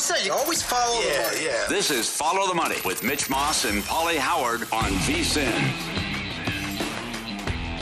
[0.00, 0.26] Always say.
[0.26, 1.44] You always follow the money.
[1.44, 1.66] Yeah.
[1.68, 5.48] This is Follow the Money with Mitch Moss and Polly Howard on VSIN.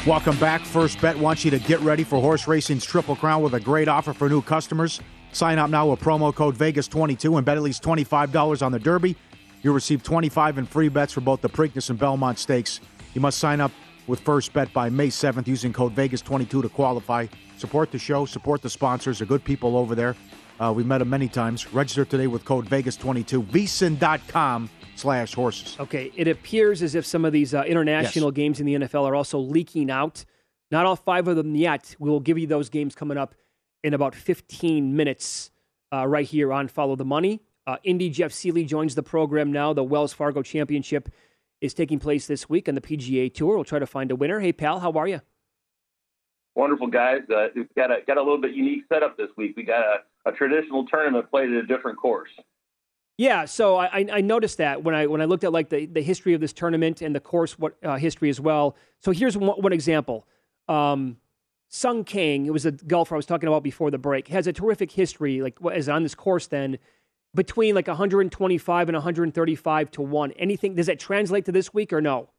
[0.06, 0.62] Welcome back.
[0.62, 3.89] First Bet wants you to get ready for horse racing's Triple Crown with a great
[3.89, 5.01] offer for new customers.
[5.33, 9.15] Sign up now with promo code Vegas22 and bet at least $25 on the Derby.
[9.62, 12.81] You'll receive 25 in free bets for both the Preakness and Belmont Stakes.
[13.15, 13.73] You must sign up
[14.06, 17.27] with First Bet by May 7th using code Vegas22 to qualify.
[17.59, 19.19] Support the show, support the sponsors.
[19.19, 20.17] They're good people over there.
[20.61, 21.73] Uh, we've met him many times.
[21.73, 25.77] Register today with code Vegas22, vsin.com slash horses.
[25.79, 28.35] Okay, it appears as if some of these uh, international yes.
[28.35, 30.25] games in the NFL are also leaking out.
[30.71, 31.95] Not all five of them yet.
[31.99, 33.35] We will give you those games coming up
[33.83, 35.51] in about 15 minutes
[35.93, 37.41] uh, right here on Follow the Money.
[37.67, 39.73] Uh, Indy Jeff Seeley joins the program now.
[39.73, 41.09] The Wells Fargo Championship
[41.61, 43.57] is taking place this week on the PGA Tour.
[43.57, 44.41] We'll try to find a winner.
[44.41, 45.21] Hey, pal, how are you?
[46.55, 47.21] Wonderful, guys.
[47.35, 49.55] Uh, we've got a, got a little bit unique setup this week.
[49.57, 49.97] We got a
[50.28, 52.31] a traditional tournament played at a different course.
[53.16, 56.03] Yeah, so I, I noticed that when I when I looked at like the, the
[56.03, 58.77] history of this tournament and the course what uh, history as well.
[59.00, 60.27] So here's one, one example.
[60.69, 61.17] Um,
[61.69, 64.53] Sung Kang, it was a golfer I was talking about before the break, has a
[64.53, 65.43] terrific history.
[65.43, 66.78] Like as on this course, then
[67.34, 70.33] between like 125 and 135 to one.
[70.33, 72.31] Anything does that translate to this week or no?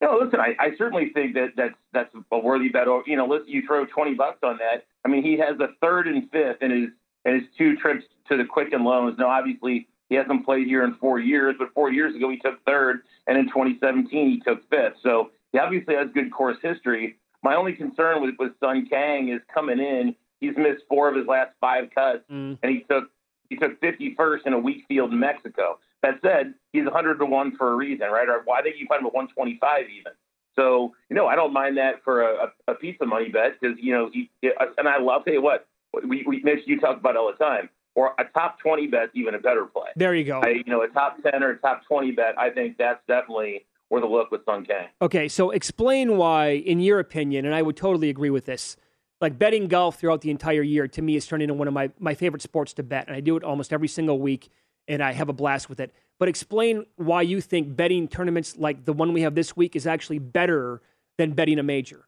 [0.00, 2.88] No, listen, I, I certainly think that that's that's a worthy bet.
[2.88, 5.68] Or You know, listen, you throw 20 bucks on that I mean, he has a
[5.80, 6.90] third and fifth in his
[7.24, 9.16] in his two trips to the Quicken Loans.
[9.18, 12.64] Now, obviously, he hasn't played here in four years, but four years ago he took
[12.64, 14.96] third, and in 2017 he took fifth.
[15.02, 17.16] So he obviously has good course history.
[17.42, 20.14] My only concern with with Sung Kang is coming in.
[20.40, 22.58] He's missed four of his last five cuts, mm.
[22.62, 23.10] and he took
[23.48, 25.78] he took 51st in a weak field in Mexico.
[26.02, 28.28] That said, he's 100 to one for a reason, right?
[28.28, 30.12] Or why think you find him at 125 even.
[30.56, 33.76] So, you know, I don't mind that for a, a piece of money bet because,
[33.80, 34.30] you know, he,
[34.76, 35.66] and I love, tell you what,
[36.06, 39.34] we, we, Mitch, you talk about all the time, or a top 20 bet, even
[39.34, 39.88] a better play.
[39.96, 40.40] There you go.
[40.40, 43.66] I, you know, a top 10 or a top 20 bet, I think that's definitely
[43.90, 44.88] worth a look with Sung Kang.
[45.00, 48.76] Okay, so explain why, in your opinion, and I would totally agree with this,
[49.20, 51.90] like betting golf throughout the entire year to me is turning into one of my,
[51.98, 53.06] my favorite sports to bet.
[53.06, 54.48] And I do it almost every single week,
[54.88, 55.92] and I have a blast with it
[56.22, 59.88] but explain why you think betting tournaments like the one we have this week is
[59.88, 60.80] actually better
[61.18, 62.06] than betting a major.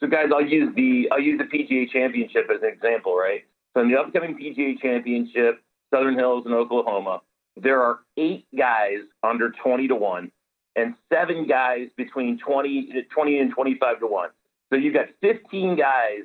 [0.00, 3.44] So, guys, I'll use the I'll use the PGA Championship as an example, right?
[3.74, 5.62] So, in the upcoming PGA Championship,
[5.94, 7.22] Southern Hills in Oklahoma,
[7.56, 10.32] there are eight guys under twenty to one,
[10.74, 14.30] and seven guys between 20, 20 and twenty five to one.
[14.72, 16.22] So you've got fifteen guys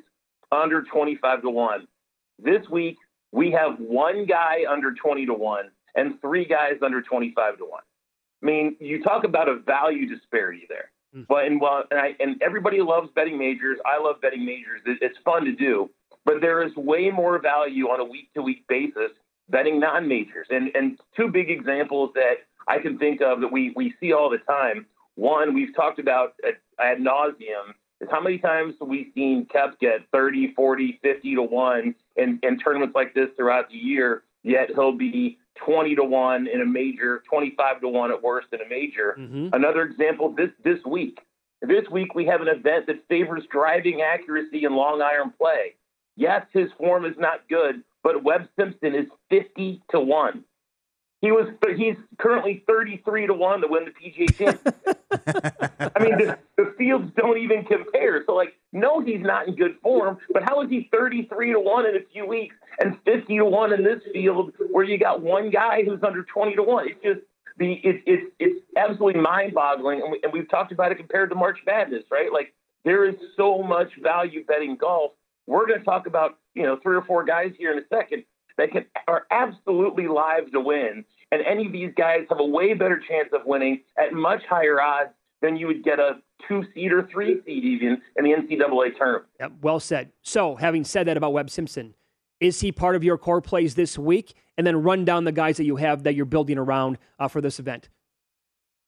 [0.51, 1.87] under twenty five to one.
[2.39, 2.97] This week
[3.31, 7.81] we have one guy under twenty to one and three guys under 25 to 1.
[8.41, 10.91] I mean, you talk about a value disparity there.
[11.15, 11.25] Mm.
[11.27, 13.79] But and well, and, I, and everybody loves betting majors.
[13.85, 14.81] I love betting majors.
[14.85, 15.89] It, it's fun to do,
[16.23, 19.11] but there is way more value on a week to week basis
[19.49, 20.47] betting non majors.
[20.49, 22.35] And and two big examples that
[22.67, 24.85] I can think of that we we see all the time.
[25.15, 26.35] One we've talked about
[26.79, 31.41] ad nauseum is how many times have we seen Keps get 30, 40, 50 to
[31.43, 36.47] 1 in, in tournaments like this throughout the year, yet he'll be 20 to 1
[36.47, 39.15] in a major, 25 to 1 at worst in a major.
[39.19, 39.49] Mm-hmm.
[39.53, 41.19] Another example this this week.
[41.61, 45.75] This week we have an event that favors driving accuracy and long iron play.
[46.15, 50.43] Yes, his form is not good, but Webb Simpson is 50 to 1.
[51.21, 55.91] He was he's currently 33 to 1 to win the PGA Championship.
[55.95, 58.23] I mean, the, the, fields don't even compare.
[58.25, 61.85] So, like, no, he's not in good form, but how is he 33 to 1
[61.87, 65.49] in a few weeks and 50 to 1 in this field where you got one
[65.49, 66.87] guy who's under 20 to 1?
[66.87, 67.19] It's just
[67.57, 70.01] the it's it, it's absolutely mind boggling.
[70.01, 72.31] And, we, and we've talked about it compared to March Madness, right?
[72.31, 72.53] Like,
[72.85, 75.11] there is so much value betting golf.
[75.47, 78.23] We're going to talk about, you know, three or four guys here in a second
[78.59, 81.05] that can are absolutely live to win.
[81.31, 84.81] And any of these guys have a way better chance of winning at much higher
[84.81, 85.11] odds
[85.41, 89.25] than you would get a two seed or three seed even in the NCAA tournament.
[89.39, 90.11] Yep, well said.
[90.21, 91.95] So, having said that about Webb Simpson,
[92.39, 94.33] is he part of your core plays this week?
[94.57, 97.39] And then run down the guys that you have that you're building around uh, for
[97.39, 97.87] this event.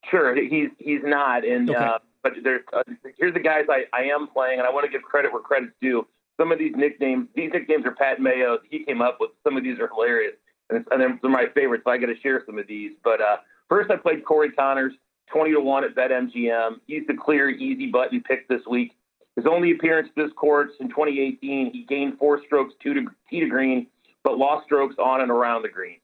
[0.09, 1.79] Sure, he's he's not, and okay.
[1.79, 2.83] uh, but there, uh,
[3.17, 5.71] here's the guys I, I am playing, and I want to give credit where credit's
[5.79, 6.05] due
[6.41, 8.57] some of these nicknames, these nicknames are Pat Mayo.
[8.67, 10.33] He came up with some of these are hilarious,
[10.71, 11.83] and, and they're my favorites.
[11.85, 12.93] So I got to share some of these.
[13.03, 13.37] But uh,
[13.69, 14.93] first, I played Corey Conners,
[15.31, 16.79] twenty to one at BetMGM.
[16.87, 18.93] He's the clear, easy button pick this week.
[19.35, 23.47] His only appearance this course in 2018, he gained four strokes two to tee to
[23.47, 23.85] green,
[24.23, 25.97] but lost strokes on and around the green.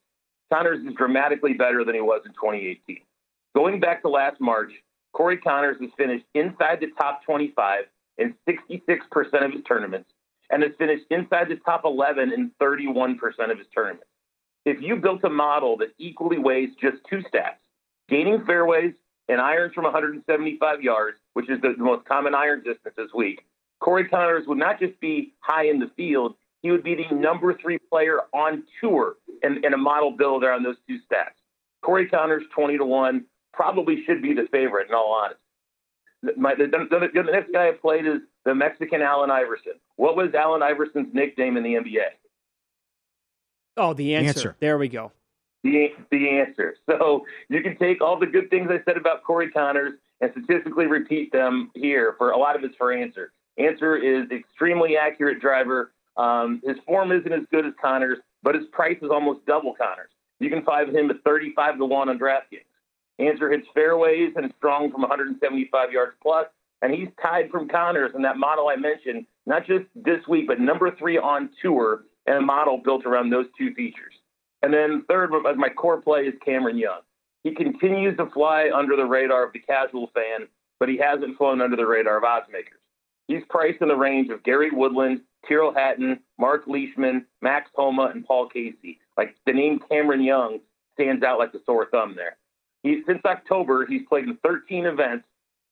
[0.53, 2.99] Conners is dramatically better than he was in 2018.
[3.55, 4.71] Going back to last March,
[5.13, 7.85] Corey Conners has finished inside the top 25
[8.17, 10.09] in 66% of his tournaments
[10.49, 13.17] and has finished inside the top 11 in 31%
[13.51, 14.05] of his tournaments.
[14.65, 17.59] If you built a model that equally weighs just two stats,
[18.09, 18.93] gaining fairways
[19.29, 23.45] and irons from 175 yards, which is the, the most common iron distance this week,
[23.79, 27.53] Corey Conners would not just be high in the field, he would be the number
[27.53, 31.35] three player on tour in, in a model build around those two stats.
[31.83, 35.41] Corey Conners, 20 to 1, probably should be the favorite in all honesty.
[36.35, 39.73] My, the, the, the, next guy I played is the Mexican Allen Iverson.
[39.97, 42.07] What was Allen Iverson's nickname in the NBA?
[43.77, 44.27] Oh, the answer.
[44.29, 44.55] answer.
[44.59, 45.11] There we go.
[45.63, 46.75] The, the answer.
[46.89, 50.87] So you can take all the good things I said about Corey Conners and statistically
[50.87, 53.31] repeat them here for a lot of it's for answer.
[53.57, 55.91] Answer is extremely accurate driver.
[56.15, 60.09] Um, his form isn't as good as Conners, but his price is almost double Conners.
[60.39, 62.66] You can find him at 35 to 1 on DraftKings.
[63.19, 66.47] Answer hits fairways and is strong from 175 yards plus,
[66.81, 70.59] and he's tied from Conners in that model I mentioned, not just this week, but
[70.59, 74.13] number three on tour and a model built around those two features.
[74.61, 76.99] And then third, my core play is Cameron Young.
[77.43, 80.47] He continues to fly under the radar of the casual fan,
[80.79, 82.79] but he hasn't flown under the radar of odds makers.
[83.27, 88.25] He's priced in the range of Gary Woodland, Tyrrell Hatton, Mark Leishman, Max Homa, and
[88.25, 88.99] Paul Casey.
[89.17, 90.59] Like the name Cameron Young
[90.93, 92.37] stands out like a sore thumb there.
[92.87, 95.25] He, since October, he's played in 13 events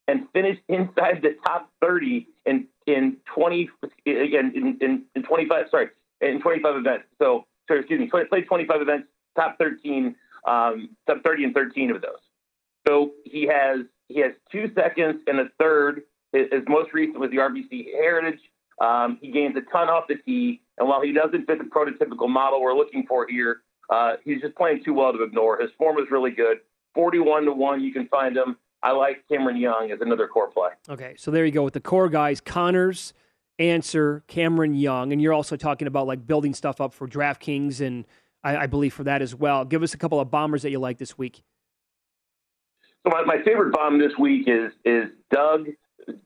[0.06, 3.70] and finished inside the top 30 in in 20
[4.04, 5.88] in, in, in 25 sorry
[6.20, 7.04] in 25 events.
[7.18, 10.14] So sorry, excuse me, played 25 events, top 13,
[10.46, 12.20] um, top 30 and 13 of those.
[12.86, 16.02] So he has he has two seconds and a third.
[16.32, 18.40] His, his most recent was the RBC Heritage.
[18.78, 22.28] Um, he gains a ton off the tee, and while he doesn't fit the prototypical
[22.28, 25.58] model we're looking for here, uh, he's just playing too well to ignore.
[25.58, 26.58] His form is really good.
[26.96, 28.56] 41 to 1, you can find him.
[28.82, 30.70] I like Cameron Young as another core play.
[30.88, 33.12] Okay, so there you go with the core guys Conners,
[33.60, 35.12] Answer, Cameron Young.
[35.12, 38.04] And you're also talking about like building stuff up for DraftKings and
[38.42, 39.64] I, I believe for that as well.
[39.64, 41.42] Give us a couple of bombers that you like this week.
[43.04, 45.68] So my, my favorite bomb this week is is Doug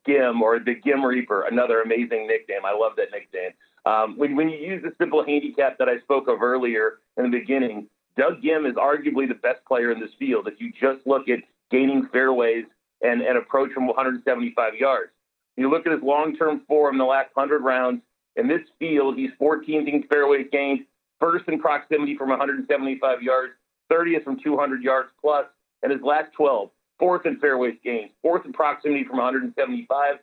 [0.06, 2.64] Ghim or the Ghim Reaper, another amazing nickname.
[2.64, 3.52] I love that nickname.
[3.86, 7.38] Um, when, when you use the simple handicap that I spoke of earlier in the
[7.38, 10.48] beginning, Doug Ghim is arguably the best player in this field.
[10.48, 11.40] If you just look at
[11.70, 12.64] gaining fairways
[13.02, 15.10] and, and approach from 175 yards,
[15.56, 18.02] you look at his long-term form in the last 100 rounds.
[18.36, 20.86] In this field, he's 14th in fairways gained,
[21.18, 23.52] first in proximity from 175 yards,
[23.90, 25.46] 30th from 200 yards plus,
[25.82, 30.16] and his last 12, fourth in fairways gained, fourth in proximity from 175.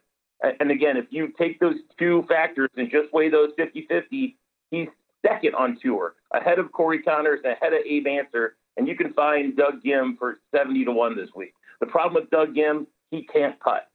[0.59, 4.35] And again, if you take those two factors and just weigh those 50-50,
[4.71, 4.87] he's
[5.27, 9.55] second on tour, ahead of Corey Conners, ahead of Abe Ancer, and you can find
[9.55, 11.53] Doug Ghim for 70 to 1 this week.
[11.79, 13.89] The problem with Doug Ghim, he can't putt.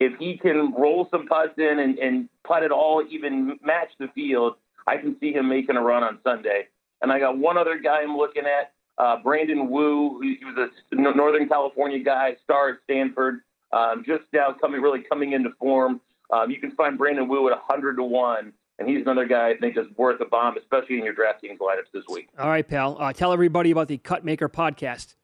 [0.00, 4.08] If he can roll some putts in and, and putt it all, even match the
[4.14, 4.54] field,
[4.86, 6.68] I can see him making a run on Sunday.
[7.02, 10.20] And I got one other guy I'm looking at, uh, Brandon Wu.
[10.20, 13.40] He was a Northern California guy, star at Stanford,
[13.72, 16.00] um, just now coming really coming into form.
[16.30, 19.56] Um, you can find Brandon Wu at 100 to one, and he's another guy I
[19.56, 22.28] think is worth a bomb, especially in your DraftKings lineups this week.
[22.38, 22.96] All right, pal.
[23.00, 25.14] Uh, tell everybody about the Cutmaker podcast.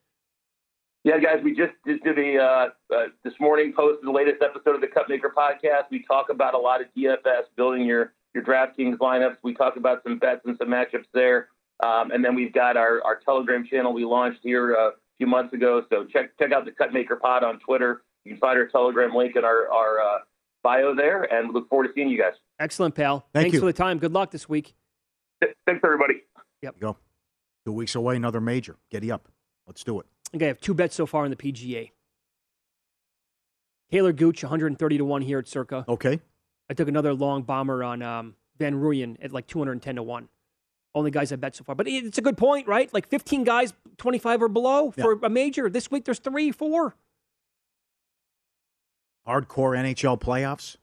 [1.04, 4.74] Yeah, guys, we just, just did a uh, uh, this morning posted the latest episode
[4.74, 5.84] of the Cutmaker podcast.
[5.90, 9.36] We talk about a lot of DFS, building your your DraftKings lineups.
[9.44, 11.48] We talk about some bets and some matchups there,
[11.84, 15.26] um, and then we've got our, our Telegram channel we launched here uh, a few
[15.26, 15.84] months ago.
[15.90, 18.02] So check check out the Cutmaker Pod on Twitter.
[18.24, 20.18] You can find our Telegram link in our our uh,
[20.62, 22.32] bio there, and look forward to seeing you guys.
[22.64, 23.26] Excellent, pal.
[23.34, 23.60] Thank Thanks you.
[23.60, 23.98] for the time.
[23.98, 24.74] Good luck this week.
[25.42, 26.22] Thanks, everybody.
[26.62, 26.80] Yep.
[26.80, 26.96] Go.
[27.66, 28.76] Two weeks away, another major.
[28.90, 29.28] Giddy up.
[29.66, 30.06] Let's do it.
[30.34, 31.90] Okay, I have two bets so far in the PGA.
[33.92, 35.84] Taylor Gooch, 130 to 1 here at Circa.
[35.86, 36.22] Okay.
[36.70, 40.28] I took another long bomber on um, Van Rooyen at like 210 to 1.
[40.94, 41.74] Only guys I bet so far.
[41.74, 42.92] But it's a good point, right?
[42.94, 45.68] Like 15 guys, 25 or below for a major.
[45.68, 46.94] This week there's three, four.
[49.28, 50.76] Hardcore NHL playoffs,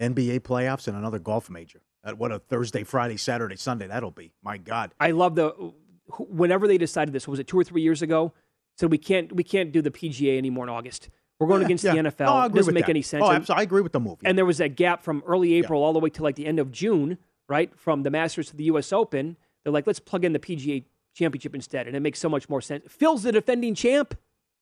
[0.00, 1.80] NBA playoffs, and another golf major.
[2.16, 4.32] What a Thursday, Friday, Saturday, Sunday that'll be.
[4.42, 4.92] My God.
[4.98, 5.72] I love the
[6.18, 8.32] whenever they decided this was it two or three years ago.
[8.76, 11.10] So we can't we can't do the PGA anymore in August.
[11.38, 11.92] We're going Yeah, against yeah.
[11.94, 12.26] the NFL.
[12.26, 12.90] No, it doesn't make that.
[12.90, 13.22] any oh, sense.
[13.24, 13.60] Oh, And- absolutely.
[13.60, 14.18] I agree with the move.
[14.22, 14.30] yeah.
[14.30, 16.58] And there was that gap from early April all the way to like the end
[16.58, 17.70] of June, right?
[17.78, 18.92] From the Masters to the U.S.
[18.92, 19.36] Open.
[19.62, 22.60] They're like, let's plug in the PGA Championship instead, and it makes so much more
[22.60, 22.84] sense.
[22.88, 24.16] Phil's the defending champ.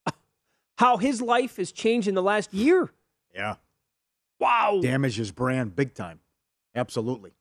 [0.79, 2.91] How his life has changed in the last year.
[3.35, 3.57] Yeah.
[4.39, 4.81] Wow.
[4.83, 6.21] Damage his brand big time.
[6.75, 7.33] Absolutely.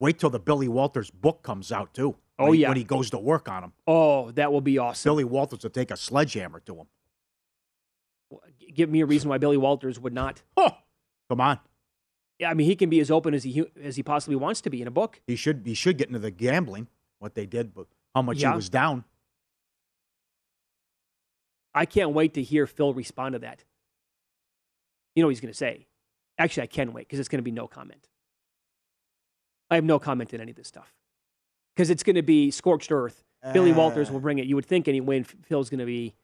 [0.00, 2.16] Wait till the Billy Walters book comes out, too.
[2.38, 2.68] Oh, when yeah.
[2.68, 3.72] When he goes to work on him.
[3.86, 5.08] Oh, that will be awesome.
[5.10, 6.86] Billy Walters will take a sledgehammer to him.
[8.74, 10.42] Give me a reason why Billy Walters would not.
[10.56, 10.72] Oh,
[11.28, 11.60] come on.
[12.40, 14.70] Yeah, I mean, he can be as open as he as he possibly wants to
[14.70, 15.20] be in a book.
[15.28, 16.88] He should he should get into the gambling,
[17.20, 18.50] what they did, but how much Yeah.
[18.50, 19.04] he was down.
[21.72, 23.64] I can't wait to hear Phil respond to that.
[25.14, 25.86] You know what he's going to say.
[26.38, 28.08] Actually, I can wait because it's going to be no comment.
[29.70, 30.92] I have no comment in any of this stuff
[31.74, 33.24] because it's going to be scorched earth.
[33.52, 34.14] Billy Walters Uh.
[34.14, 34.46] will bring it.
[34.46, 36.14] You would think anyway, and Phil's going to be.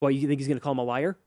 [0.00, 1.18] Well, you think he's going to call him a liar?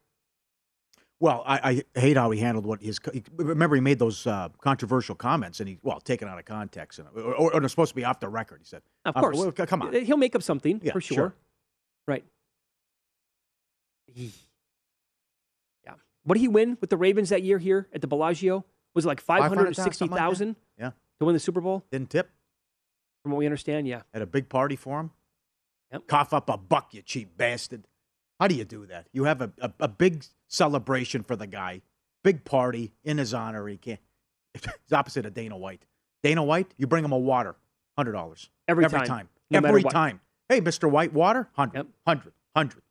[1.20, 3.00] Well, I, I hate how he handled what his.
[3.36, 7.08] Remember, he made those uh, controversial comments, and he well taken out of context, and
[7.16, 8.60] or, or, or it's supposed to be off the record.
[8.62, 9.38] He said, Of course.
[9.38, 9.94] well, come on.
[9.94, 11.16] He'll make up something Yeah, for sure.
[11.16, 11.36] sure.
[12.08, 12.24] Right.
[16.24, 18.66] What did he win with the Ravens that year here at the Bellagio?
[18.94, 21.84] Was it like 500,000, 560,000 Yeah, to win the Super Bowl?
[21.92, 22.30] didn't tip.
[23.24, 24.02] From what we understand, yeah.
[24.14, 25.12] Had a big party for him.
[25.92, 26.08] Yep.
[26.08, 27.86] Cough up a buck, you cheap bastard.
[28.40, 29.08] How do you do that?
[29.14, 31.82] You have a, a, a big celebration for the guy,
[32.24, 33.68] big party in his honor.
[33.68, 34.00] He can't.
[34.54, 35.86] It's opposite of Dana White.
[36.24, 37.56] Dana White, you bring him a water,
[37.98, 40.20] hundred dollars Every every time, time, no every time.
[40.50, 41.88] Hey, Mister White, water, hundred, Yep.
[42.06, 42.82] hundred, hundred.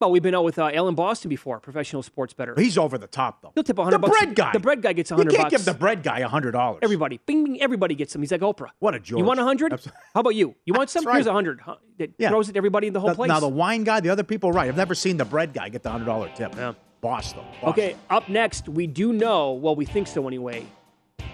[0.00, 2.54] Well, we've been out with uh, Alan Boston before, professional sports bettor.
[2.58, 3.52] He's over the top though.
[3.54, 4.18] He'll tip 100 the bucks.
[4.18, 4.52] bread guy.
[4.52, 5.50] The bread guy gets You 100 can't bucks.
[5.64, 6.80] give the bread guy a hundred dollars.
[6.82, 8.20] Everybody, bing, bing, everybody gets them.
[8.20, 8.70] He's like Oprah.
[8.80, 9.20] What a George.
[9.20, 9.72] You want 100?
[9.72, 10.56] Abs- How about you?
[10.66, 11.04] You want some?
[11.04, 11.60] That's Here's a 100.
[11.60, 11.76] Huh?
[11.98, 12.28] That Yeah.
[12.30, 13.28] throws it to everybody in the whole The- place.
[13.28, 14.68] Now the wine guy, the other people, right?
[14.68, 16.54] I've never seen the bread guy get the hundred dollar tip.
[16.56, 16.74] Yeah.
[17.00, 17.44] Boss though.
[17.62, 17.70] Boss.
[17.72, 20.66] Okay, up next, we do know, well, we think so anyway,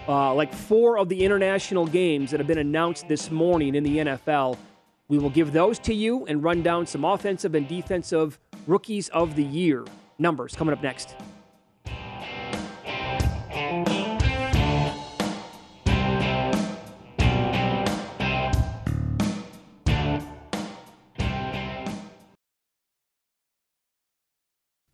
[0.07, 3.97] uh, like four of the international games that have been announced this morning in the
[3.97, 4.57] NFL.
[5.07, 8.37] We will give those to you and run down some offensive and defensive
[8.67, 9.85] rookies of the year
[10.19, 11.15] numbers coming up next.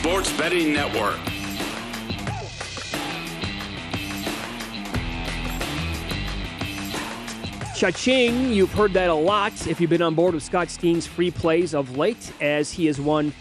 [0.00, 1.18] Sports betting network.
[7.74, 11.32] Cha-ching, you've heard that a lot if you've been on board with Scott Steen's free
[11.32, 13.32] plays of late, as he has won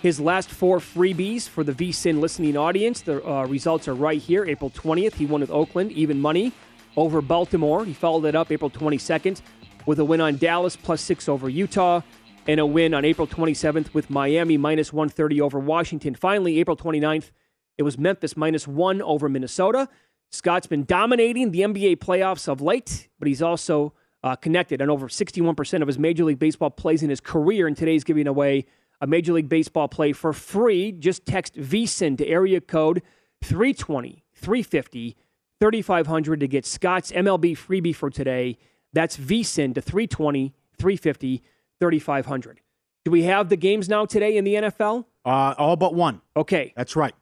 [0.00, 3.02] his last four freebies for the VSIN listening audience.
[3.02, 4.46] The uh, results are right here.
[4.46, 6.52] April 20th, he won with Oakland, even money
[6.96, 7.84] over Baltimore.
[7.84, 9.42] He followed it up April 22nd
[9.84, 12.00] with a win on Dallas, plus six over Utah,
[12.46, 16.14] and a win on April 27th with Miami, minus 130 over Washington.
[16.14, 17.30] Finally, April 29th,
[17.76, 19.88] it was Memphis, minus one over Minnesota.
[20.30, 25.08] Scott's been dominating the NBA playoffs of late, but he's also uh, connected on over
[25.08, 27.66] 61% of his Major League Baseball plays in his career.
[27.66, 28.66] And today's giving away
[29.00, 30.92] a Major League Baseball play for free.
[30.92, 33.02] Just text VSIN to area code
[33.42, 35.16] 320 350
[35.58, 38.58] 3500 to get Scott's MLB freebie for today.
[38.92, 41.42] That's VSIN to 320 350
[41.80, 42.60] 3500.
[43.04, 45.04] Do we have the games now today in the NFL?
[45.24, 46.20] Uh, all but one.
[46.36, 46.72] Okay.
[46.76, 47.14] That's right.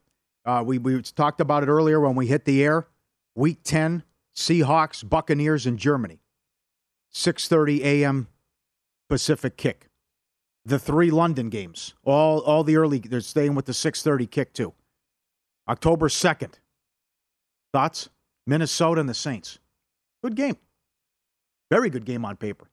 [0.45, 2.87] Uh, we, we talked about it earlier when we hit the air.
[3.35, 4.03] Week 10,
[4.35, 6.21] Seahawks, Buccaneers in Germany.
[7.13, 8.29] 6.30 a.m.
[9.09, 9.89] Pacific kick.
[10.65, 14.73] The three London games, all, all the early, they're staying with the 6.30 kick too.
[15.69, 16.55] October 2nd.
[17.73, 18.09] Thoughts?
[18.47, 19.59] Minnesota and the Saints.
[20.23, 20.57] Good game.
[21.71, 22.71] Very good game on paper.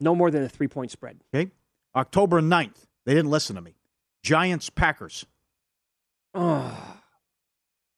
[0.00, 1.20] No more than a three point spread.
[1.34, 1.50] Okay.
[1.94, 2.86] October 9th.
[3.06, 3.74] They didn't listen to me.
[4.22, 5.26] Giants, Packers.
[6.34, 6.96] Oh.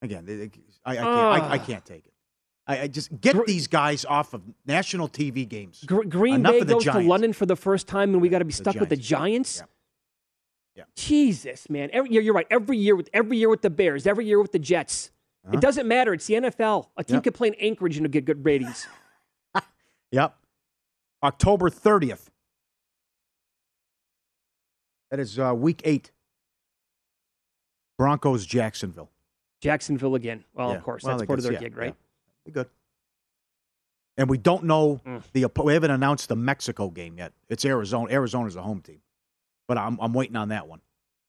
[0.03, 0.51] Again, they, they,
[0.85, 2.13] I, I, can't, I, I, can't take it.
[2.67, 5.83] I, I just get Gr- these guys off of national TV games.
[5.87, 8.41] Gr- Green Enough Bay the goes to London for the first time, and we got
[8.41, 9.57] to be The stuck with the Giants.
[9.59, 9.73] Giants.
[10.75, 10.85] Yeah.
[10.95, 11.89] Jesus, man.
[11.93, 12.47] Every year, you're right.
[12.51, 15.11] Every year with every year with the Bears, every year with the Jets.
[15.47, 15.57] Uh-huh.
[15.57, 16.13] It doesn't matter.
[16.13, 16.89] It's the NFL.
[16.99, 17.25] A team Yep.
[17.25, 18.87] can play in Anchorage and get good ratings.
[20.13, 20.37] Yep.
[21.27, 22.27] October 30th.
[25.11, 26.12] That is uh, week eight.
[27.99, 29.11] Broncos, Jacksonville.
[29.61, 30.45] Jacksonville again.
[30.55, 30.77] Well, Yeah.
[30.77, 31.95] of course, Well, that's I part of their yeah, gig, right?
[32.45, 32.53] yeah.
[32.53, 32.69] Good.
[34.17, 35.23] And we don't know Mm.
[35.33, 37.33] the we haven't announced the Mexico game yet.
[37.49, 38.12] It's Arizona.
[38.12, 39.03] Arizona's a home team,
[39.67, 40.81] but I'm I'm waiting on that one.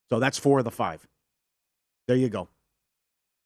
[0.10, 1.08] So that's four of the five.
[2.08, 2.48] There you go.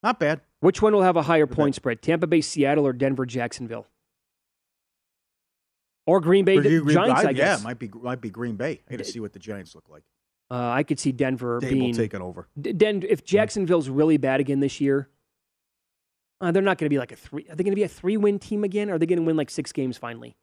[0.04, 0.42] Not bad.
[0.60, 1.56] Which one will have a higher Okay.
[1.56, 2.02] point spread?
[2.02, 3.88] Tampa Bay, Seattle, or Denver, Jacksonville?
[6.08, 7.62] Or Green Bay, Green- Giants, I, yeah, guess.
[7.62, 8.82] it might be might be Green Bay.
[8.88, 10.04] I got to see what the Giants look like.
[10.50, 12.48] Uh, I could see Denver Dable being taken over.
[12.60, 15.10] Den- if Jacksonville's really bad again this year,
[16.42, 17.44] uh, they're not going to be like a three.
[17.50, 18.90] Are they going to be a three-win team again?
[18.90, 20.36] Or are they going to win like six games finally?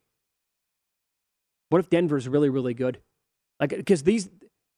[1.71, 3.01] What if Denver's really, really good?
[3.61, 4.31] Like, because these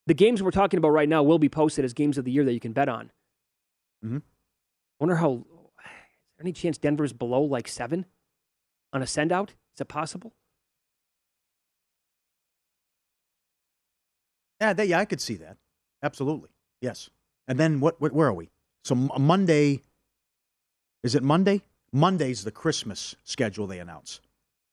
[0.07, 2.45] the games we're talking about right now will be posted as games of the year
[2.45, 3.13] that you can bet on.
[4.05, 4.23] Mhm.
[4.99, 5.33] Wonder how.
[5.35, 5.45] Is
[6.39, 8.07] there any chance Denver's below like seven
[8.93, 9.51] on a send out?
[9.77, 10.33] Is it possible?
[14.61, 15.57] Yeah, they, yeah, I could see that.
[16.03, 16.51] Absolutely.
[16.81, 17.11] Yes.
[17.49, 18.13] And then what, what?
[18.13, 18.51] Where are we?
[18.85, 19.83] So Monday.
[21.03, 21.63] Is it Monday?
[21.93, 24.21] Monday's the Christmas schedule they announce.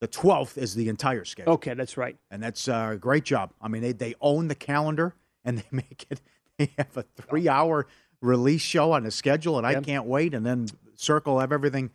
[0.02, 1.54] The twelfth is the entire schedule.
[1.54, 2.16] Okay, that's right.
[2.30, 3.52] and that's uh, a great job.
[3.62, 6.22] I mean, they they own the calendar and they make it.
[6.58, 7.88] They have a three hour
[8.22, 9.84] release show on the schedule, and I Yep.
[9.86, 10.34] can't wait.
[10.34, 11.92] And then Circle have everything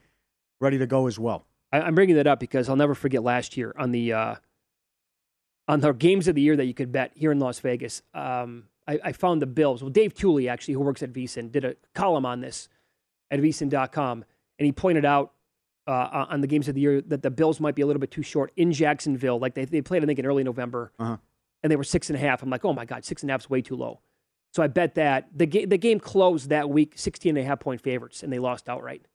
[0.61, 1.45] ready to go as well.
[1.73, 4.35] I, I'm bringing that up because I'll never forget last year on the uh,
[5.73, 8.03] on the games of the year that you could bet here in Las Vegas.
[8.13, 9.83] Um, I, I found the Bills.
[9.83, 12.69] Well, Dave Tuley actually, who works at VSiN, did a column on this
[13.31, 14.25] at VSiN.com,
[14.59, 15.33] and he pointed out
[15.87, 18.11] uh, on the games of the year that the Bills might be a little bit
[18.11, 19.39] too short in Jacksonville.
[19.39, 20.93] Like they they played, I think, in early November.
[20.99, 21.17] Uh-huh.
[21.63, 22.43] and they were six and a half.
[22.43, 24.01] I'm like, oh my God, six and a half is way too low.
[24.53, 27.61] So I bet that the, ga- the game closed that week 16 and a half
[27.61, 29.07] point favorites, and they lost outright.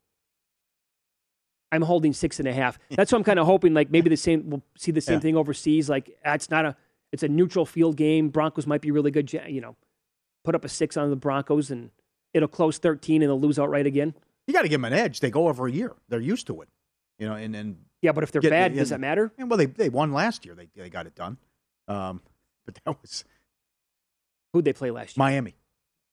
[1.71, 2.79] I'm holding six and a half.
[2.91, 3.73] That's what I'm kind of hoping.
[3.73, 4.49] Like maybe the same.
[4.49, 5.19] We'll see the same Yeah.
[5.19, 5.89] thing overseas.
[5.89, 6.75] Like it's not a.
[7.13, 8.27] It's a neutral field game.
[8.29, 9.31] Broncos might be really good.
[9.31, 9.75] You know,
[10.43, 11.89] put up a six on the Broncos, and
[12.33, 14.13] it'll close 13, and they'll lose outright again.
[14.45, 15.21] You got to give them an edge.
[15.21, 15.93] They go every year.
[16.09, 16.67] They're used to it.
[17.17, 19.31] You know, and and Yeah, but if they're Get- bad, and- does that matter?
[19.37, 20.53] and, well, they they won last year.
[20.53, 21.37] They they got it done.
[21.87, 22.21] Um,
[22.65, 23.23] but that was
[24.53, 25.23] Who'd they play last year?
[25.23, 25.55] Miami.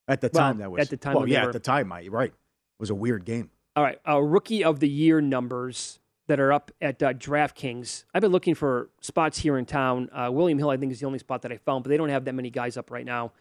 [0.06, 1.90] At the Well, time, that was at the time Well, yeah, were- at the time,
[1.92, 2.30] I, right.
[2.30, 3.50] It was a weird game.
[3.76, 8.04] All right, uh, rookie of the year numbers that are up at uh, DraftKings.
[8.14, 10.08] I've been looking for spots here in town.
[10.12, 12.08] Uh, William Hill, I think, is the only spot that I found, but they don't
[12.08, 13.32] have that many guys up right now.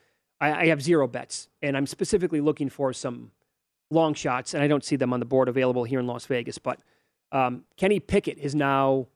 [0.42, 3.30] I, I have zero bets, and I'm specifically looking for some
[3.92, 6.58] long shots, and I don't see them on the board available here in Las Vegas.
[6.58, 6.80] But
[7.32, 9.08] um, Kenny Pickett is now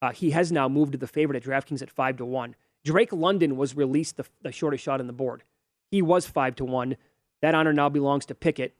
[0.00, 2.54] uh, he has now moved to the favorite at DraftKings at five to one.
[2.84, 5.44] Drake London was released the, the shortest shot on the board.
[5.90, 6.96] He was five to one.
[7.42, 8.74] That honor now belongs to Pickett.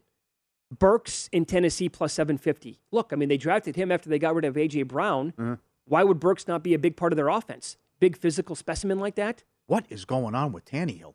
[0.79, 2.81] Burks in Tennessee plus 750.
[2.91, 4.85] Look, I mean, they drafted him after they got rid of A.J.
[4.85, 5.33] Brown.
[5.33, 5.55] Mm-hmm.
[5.87, 7.77] Why would Burks not be a big part of their offense?
[8.01, 9.45] Big physical specimen like that?
[9.67, 11.15] What is going on with Tannehill?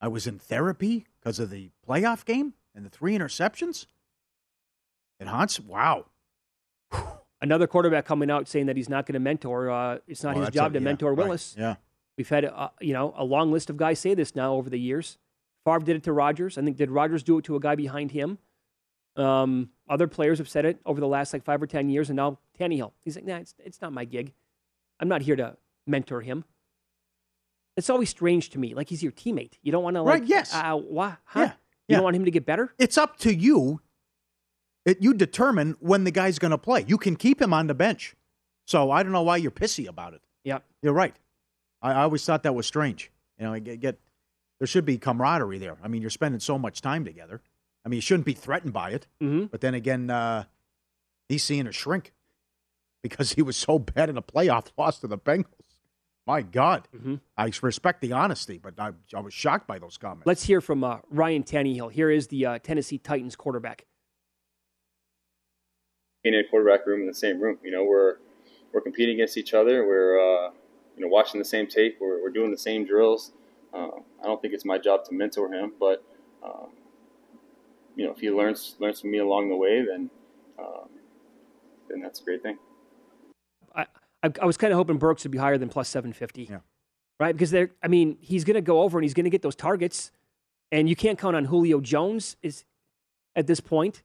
[0.00, 3.86] I was in therapy because of the playoff game and the three interceptions.
[5.18, 5.58] It haunts.
[5.58, 6.06] Wow.
[7.40, 9.70] Another quarterback coming out saying that he's not going to mentor.
[9.70, 11.54] Uh, it's not Oh, his job a- to yeah, mentor right, Willis.
[11.58, 11.76] Yeah.
[12.16, 14.78] We've had uh, you know a long list of guys say this now over the
[14.78, 15.18] years.
[15.68, 16.56] Favre did it to Rodgers.
[16.58, 18.38] I think did Rodgers do it to a guy behind him?
[19.16, 22.16] Um, other players have said it over the last like five or ten years, and
[22.16, 22.92] now Tannehill.
[23.04, 24.32] He's like, nah, it's, it's not my gig.
[25.00, 26.44] I'm not here to mentor him.
[27.76, 28.74] It's always strange to me.
[28.74, 29.52] Like he's your teammate.
[29.62, 30.54] You don't want to like Right, yes.
[30.54, 31.16] Uh, why?
[31.24, 31.40] Huh?
[31.40, 31.52] Yeah, You
[31.88, 31.96] yeah.
[31.96, 32.72] don't want him to get better.
[32.78, 33.80] It's up to you.
[34.84, 36.84] It, you determine when the guy's going to play.
[36.88, 38.14] You can keep him on the bench.
[38.66, 40.22] So I don't know why you're pissy about it.
[40.44, 40.64] Yep.
[40.82, 41.14] You're right.
[41.82, 43.10] I, I always thought that was strange.
[43.38, 43.98] You know, I get, get
[44.60, 45.76] there should be camaraderie there.
[45.82, 47.40] I mean, you're spending so much time together.
[47.84, 49.06] I mean, you shouldn't be threatened by it.
[49.22, 49.46] Mm-hmm.
[49.46, 50.44] But then again, uh,
[51.28, 52.12] he's seeing a shrink
[53.02, 55.44] because he was so bad in a playoff loss to the Bengals.
[56.26, 57.14] My God, Mm-hmm.
[57.38, 60.26] I respect the honesty, but I, I was shocked by those comments.
[60.26, 61.90] Let's hear from uh, Ryan Tannehill.
[61.92, 63.86] Here is the uh, Tennessee Titans quarterback.
[66.24, 67.58] in a quarterback room in the same room.
[67.62, 68.16] You know, we're
[68.74, 69.86] we're competing against each other.
[69.86, 70.50] We're uh,
[70.96, 71.96] you know watching the same tape.
[72.00, 73.32] We're, we're doing the same drills.
[73.72, 73.88] Uh,
[74.22, 76.02] I don't think it's my job to mentor him, but
[76.42, 76.68] um,
[77.96, 80.10] you know, if he learns learns from me along the way, then
[80.58, 80.88] um,
[81.88, 82.58] then that's a great thing.
[83.74, 83.86] I,
[84.22, 86.50] I, I was kind of hoping Burks would be higher than plus 750.
[87.20, 87.34] Right?
[87.34, 89.56] Because they're, I mean, he's going to go over and he's going to get those
[89.56, 90.12] targets.
[90.70, 92.64] And you can't count on Julio Jones is
[93.34, 94.02] at this point.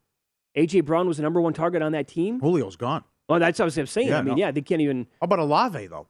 [0.58, 2.40] AJ Brown was the number one target on that team.
[2.40, 3.04] Julio's gone.
[3.30, 4.10] Oh, that's what I was saying.
[4.10, 4.40] Yeah, I mean, no.
[4.40, 5.08] yeah, they can't even.
[5.20, 6.08] How about Olave though?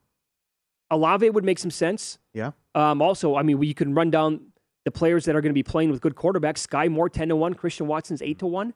[0.93, 2.19] Olave would make some sense.
[2.33, 2.51] Yeah.
[2.75, 4.39] Um, also, I mean, you can run down
[4.85, 6.65] the players that are going to be playing with good quarterbacks.
[6.67, 7.53] Skyy Moore ten to one.
[7.53, 8.73] Christian Watson's eight to one.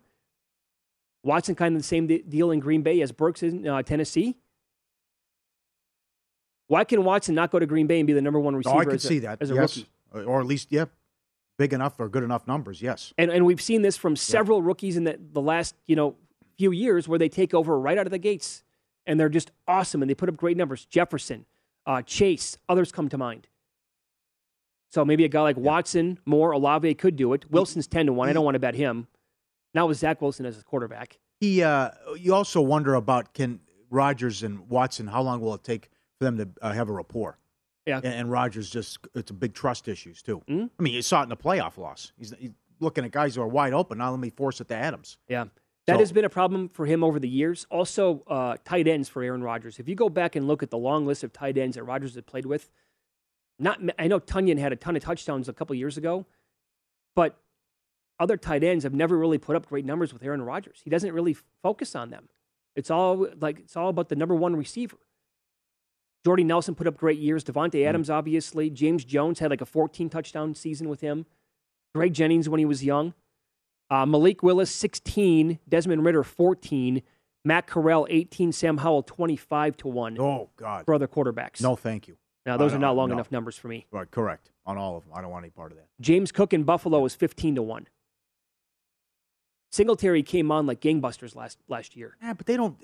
[1.24, 4.36] Watson kind of the same deal in Green Bay as Burks in uh, Tennessee.
[6.68, 8.76] Why can Watson not go to Green Bay and be the number one receiver?
[8.76, 9.42] Oh, I could as a, see that.
[9.42, 9.78] as a yes.
[9.78, 9.90] rookie.
[10.26, 10.86] Or at least, yeah,
[11.58, 12.82] big enough or good enough numbers.
[12.82, 13.14] Yes.
[13.18, 16.16] And and we've seen this from several rookies in the, the last you know
[16.58, 18.64] few years where they take over right out of the gates
[19.06, 20.86] and they're just awesome and they put up great numbers.
[20.86, 21.46] Jefferson,
[21.88, 23.48] uh, Chase, others come to mind.
[24.92, 27.50] So maybe a guy like Watson, Moore, Olave could do it.
[27.52, 28.30] Wilson's ten to one.
[28.30, 29.08] I don't want to bet him.
[29.74, 31.20] Now with Zach Wilson as a quarterback.
[31.40, 31.64] He.
[31.64, 35.08] Uh, you also wonder about can Rodgers and Watson.
[35.08, 37.38] How long will it take for them to uh, have a rapport?
[37.86, 37.98] Yeah.
[37.98, 40.42] And, and Rodgers just it's a big trust issues too.
[40.48, 40.70] Mhm.
[40.80, 42.12] I mean, you saw it in the playoff loss.
[42.18, 43.98] He's, he's looking at guys who are wide open.
[43.98, 45.18] Now let me force it to Adams.
[45.28, 45.46] Yeah.
[45.88, 47.66] That So- has been a problem for him over the years.
[47.72, 49.80] Also, uh, tight ends for Aaron Rodgers.
[49.80, 52.16] If you go back and look at the long list of tight ends that Rodgers
[52.16, 52.70] had played with,
[53.58, 56.26] not I know Tonyan had a ton of touchdowns a couple years ago,
[57.16, 57.42] but
[58.20, 60.82] other tight ends have never really put up great numbers with Aaron Rodgers.
[60.84, 62.30] He doesn't really focus on them.
[62.76, 64.98] It's all like it's all about the number one receiver.
[66.26, 67.44] Jordy Nelson put up great years.
[67.44, 68.70] Davante Adams, obviously.
[68.70, 71.26] James Jones had like a 14 touchdown season with him.
[71.96, 73.14] Greg Jennings when he was young.
[73.90, 75.60] Uh, Malik Willis, 16.
[75.68, 77.02] Desmond Ridder, 14.
[77.46, 78.52] Matt Corral, 18.
[78.52, 80.86] Sam Howell, 25 to 1 Oh God.
[80.86, 81.62] for other quarterbacks.
[81.62, 82.18] No, thank you.
[82.46, 83.16] Now, those are don't- long no.
[83.16, 83.86] enough numbers for me.
[83.92, 85.14] Right, correct on all of them.
[85.16, 85.88] I don't want any part of that.
[86.02, 87.88] James Cook in Buffalo is 15 to 1.
[89.72, 92.16] Singletary came on like gangbusters last, last year.
[92.22, 92.78] Yeah, but they don't.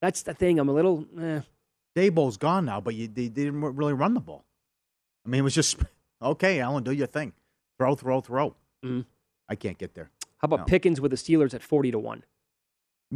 [0.00, 0.58] That's the thing.
[0.58, 1.04] I'm a little.
[1.20, 1.40] Eh.
[1.96, 4.44] Daboll's gone now, but you, they, they didn't really run the ball.
[5.26, 5.78] I mean, it was just
[6.22, 7.32] okay, Allen, do your thing.
[7.78, 8.54] Throw, throw, throw.
[8.84, 9.04] Mhm.
[9.48, 10.10] I can't get there.
[10.38, 10.64] How about No.
[10.66, 12.24] Pickens with the Steelers at 40 to 1?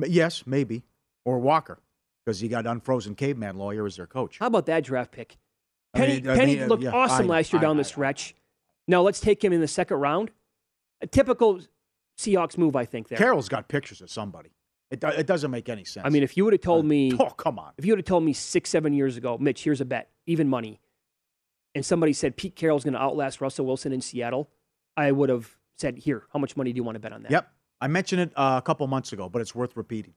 [0.07, 0.83] Yes, maybe.
[1.25, 1.79] Or Walker,
[2.25, 4.39] because he got unfrozen caveman lawyer as their coach.
[4.39, 5.39] How about that draft pick?
[5.95, 7.77] Penny, I mean- I Penny mean, uh, looked yeah, awesome I- last year I- down
[7.77, 8.35] the stretch.
[8.89, 10.33] Now let's take him in the second round.
[11.01, 11.61] A typical
[12.19, 13.09] Seahawks move, I think.
[13.09, 14.51] There, Carroll's got pictures of somebody.
[14.91, 16.05] It, do- it doesn't make any sense.
[16.05, 18.05] I mean, if you would have told me, oh come on, if you would have
[18.07, 20.81] told me six, seven years ago, Mitch, here's a bet, even money,
[21.75, 24.51] and somebody said Pete Carroll's going to outlast Russell Wilson in Seattle,
[24.97, 27.31] I would have said, here, how much money do you want to bet on that?
[27.31, 27.51] Yep.
[27.81, 30.15] I mentioned it uh, a couple months ago, but it's worth repeating.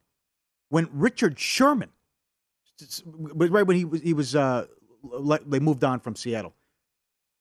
[0.70, 1.90] When Richard Sherman,
[3.34, 4.68] right when he was, he was uh,
[5.04, 6.54] let, they moved on from Seattle.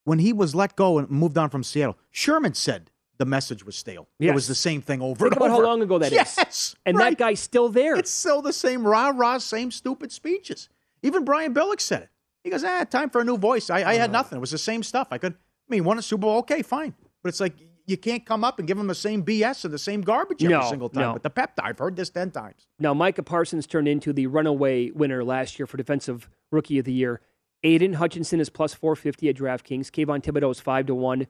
[0.05, 3.77] When he was let go and moved on from Seattle, Sherman said the message was
[3.77, 4.09] stale.
[4.19, 6.13] It was the same thing over Think and about how long ago that is.
[6.13, 7.17] yes, And right.
[7.17, 7.97] that guy's still there.
[7.97, 10.69] It's still the same rah rah, same stupid speeches.
[11.03, 12.09] Even Brian Billick said it.
[12.43, 13.71] He goes, ah, time for a new voice.
[13.71, 14.37] I, I had nothing.
[14.37, 15.09] It was the same stuff.
[15.11, 16.39] I could, I mean, won a Super Bowl.
[16.39, 16.95] Okay, fine.
[17.23, 17.55] But it's like
[17.87, 20.57] you can't come up and give them the same BS and the same garbage every
[20.57, 21.03] No, single time.
[21.03, 21.13] no.
[21.13, 22.67] But the pep, I've heard this 10 times.
[22.79, 26.93] Now, Micah Parsons turned into the runaway winner last year for Defensive Rookie of the
[26.93, 27.21] Year.
[27.63, 29.91] Aidan Hutchinson is plus 450 at DraftKings.
[29.91, 31.27] Kayvon Thibodeaux is 5 to 1.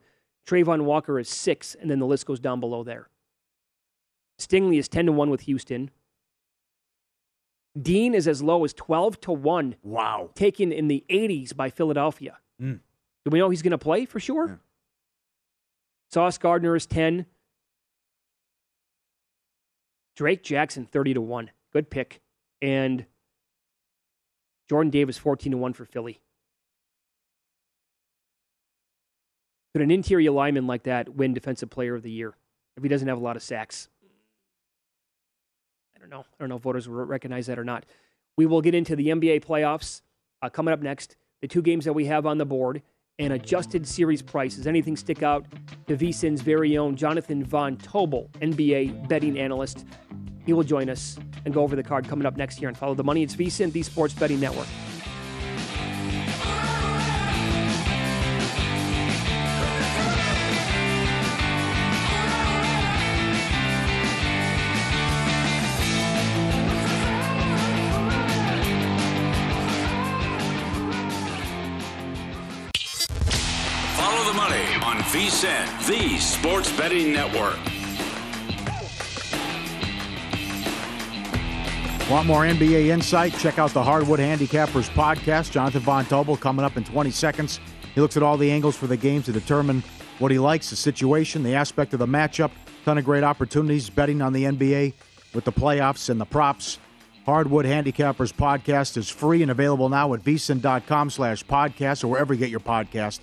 [0.47, 3.09] Travon Walker is 6, and then the list goes down below there.
[4.39, 5.89] Stingley is 10 to 1 with Houston.
[7.81, 9.75] Dean is as low as 12 to 1.
[9.83, 10.29] Wow.
[10.35, 12.37] Taken in the 80s by Philadelphia.
[12.61, 12.79] Mm.
[13.25, 14.59] Do we know he's going to play for sure?
[16.15, 17.25] Sauce Gardner is 10.
[20.15, 21.51] Drake Jackson 30 to 1.
[21.73, 22.21] Good pick.
[22.61, 23.05] And
[24.69, 26.21] Jordan Davis 14 to 1 for Philly.
[29.73, 32.33] Could an interior lineman like that win Defensive Player of the Year
[32.77, 33.89] if he doesn't have a lot of sacks?
[35.97, 36.21] I don't know.
[36.21, 37.85] I don't know if voters will recognize that or not.
[38.37, 39.99] We will get into the NBA playoffs
[40.41, 41.17] uh, coming up next.
[41.41, 42.83] The two games that we have on the board
[43.19, 44.67] and adjusted series prices.
[44.67, 45.45] Anything stick out
[45.87, 49.85] to VSIN's very own Jonathan Von Tobel, NBA betting analyst.
[50.45, 52.93] He will join us and go over the card coming up next year and follow
[52.93, 53.23] the money.
[53.23, 54.67] It's VSIN, the Sports Betting Network.
[75.25, 77.57] On VSIN, the Sports Betting Network.
[82.09, 83.33] Want more NBA insight?
[83.39, 85.51] Check out the Hardwood Handicappers podcast.
[85.51, 87.59] Jonathan Von Tobel coming up in 20 seconds.
[87.95, 89.83] He looks at all the angles for the game to determine
[90.19, 92.51] what he likes, the situation, the aspect of the matchup.
[92.83, 94.93] Ton of great opportunities betting on the NBA
[95.33, 96.77] with the playoffs and the props.
[97.25, 102.39] Hardwood Handicappers podcast is free and available now at vsin.com slash podcast or wherever you
[102.39, 103.19] get your podcast.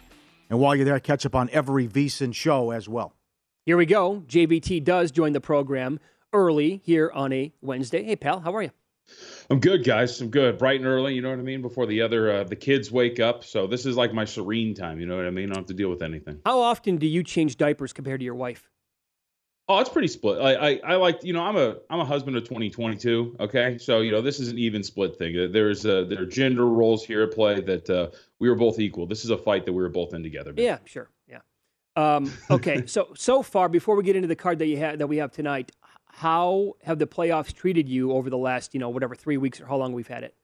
[0.53, 3.15] And while you're there, catch up on every VSIN show as well.
[3.65, 4.23] Here we go.
[4.27, 5.99] JVT does join the program
[6.35, 8.03] early here on a Wednesday.
[8.03, 8.71] Hey, pal, how are you?
[9.49, 10.21] I'm good, guys.
[10.21, 10.59] I'm good.
[10.59, 11.63] Bright and early, you know what I mean.
[11.63, 15.01] Before the other uh, the kids wake up, so this is like my serene time.
[15.01, 15.47] You know what I mean.
[15.47, 16.43] I don't have to deal with anything.
[16.45, 18.71] How often do you change diapers compared to your wife?
[19.73, 20.39] Oh, it's pretty split.
[20.39, 23.37] I, I I like you know I'm a I'm a husband of 2022.
[23.41, 25.51] Okay, so you know this is an even split thing.
[25.51, 29.07] There's uh, there are gender roles here at play that uh, we were both equal.
[29.07, 30.53] This is a fight that we were both in together.
[30.55, 31.09] Yeah, sure.
[31.27, 31.39] Yeah.
[31.97, 32.85] Um, okay.
[32.87, 35.33] so so far, before we get into the card that you have that we have
[35.33, 35.73] tonight,
[36.07, 39.67] how have the playoffs treated you over the last you know whatever three weeks or
[39.67, 40.35] how long we've had it?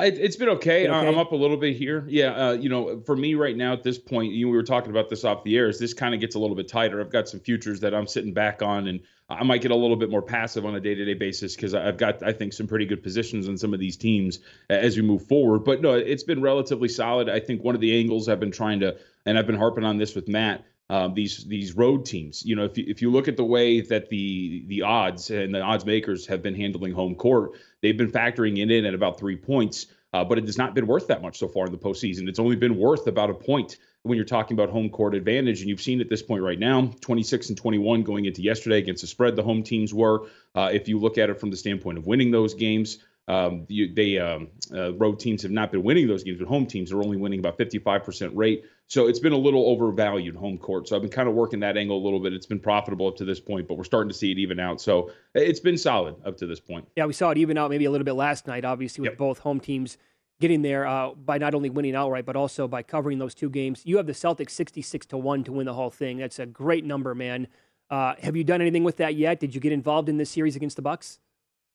[0.00, 0.88] It, it's been okay.
[0.88, 1.08] Okay?
[1.08, 2.04] I'm up a little bit here.
[2.08, 4.62] Yeah, uh, you know, for me right now at this point, you know, we were
[4.62, 5.68] talking about this off the air.
[5.68, 7.00] Is this kind of gets a little bit tighter?
[7.00, 9.96] I've got some futures that I'm sitting back on, and I might get a little
[9.96, 13.02] bit more passive on a day-to-day basis because I've got, I think, some pretty good
[13.02, 15.64] positions on some of these teams as we move forward.
[15.64, 17.28] But no, it's been relatively solid.
[17.28, 19.98] I think one of the angles I've been trying to, and I've been harping on
[19.98, 20.64] this with Matt.
[20.90, 23.80] Um, these these road teams, you know, if you, if you look at the way
[23.80, 28.12] that the the odds and the odds makers have been handling home court, they've been
[28.12, 31.20] factoring it in at about three points uh, but it has not been worth that
[31.22, 32.28] much so far in the postseason.
[32.28, 35.68] It's only been worth about a point when you're talking about home court advantage, and
[35.68, 39.08] you've seen at this point right now, 26 and 21 going into yesterday against the
[39.08, 39.34] spread.
[39.34, 42.30] The home teams were, uh, if you look at it from the standpoint of winning
[42.30, 42.98] those games.
[43.26, 46.66] Um, you, they um, uh, road teams have not been winning those games, but home
[46.66, 48.64] teams are only winning about 55% rate.
[48.86, 50.88] So it's been a little overvalued home court.
[50.88, 52.34] So I've been kind of working that angle a little bit.
[52.34, 54.80] It's been profitable up to this point, but we're starting to see it even out.
[54.80, 56.86] So it's been solid up to this point.
[56.96, 58.64] Yeah, we saw it even out maybe a little bit last night.
[58.64, 59.96] Obviously, with both home teams
[60.40, 63.82] getting there uh, by not only winning outright but also by covering those two games.
[63.84, 66.18] You have the Celtics sixty-six to one to win the whole thing.
[66.18, 67.46] That's a great number, man.
[67.88, 69.40] Uh, have you done anything with that yet?
[69.40, 71.20] Did you get involved in this series against the Bucks?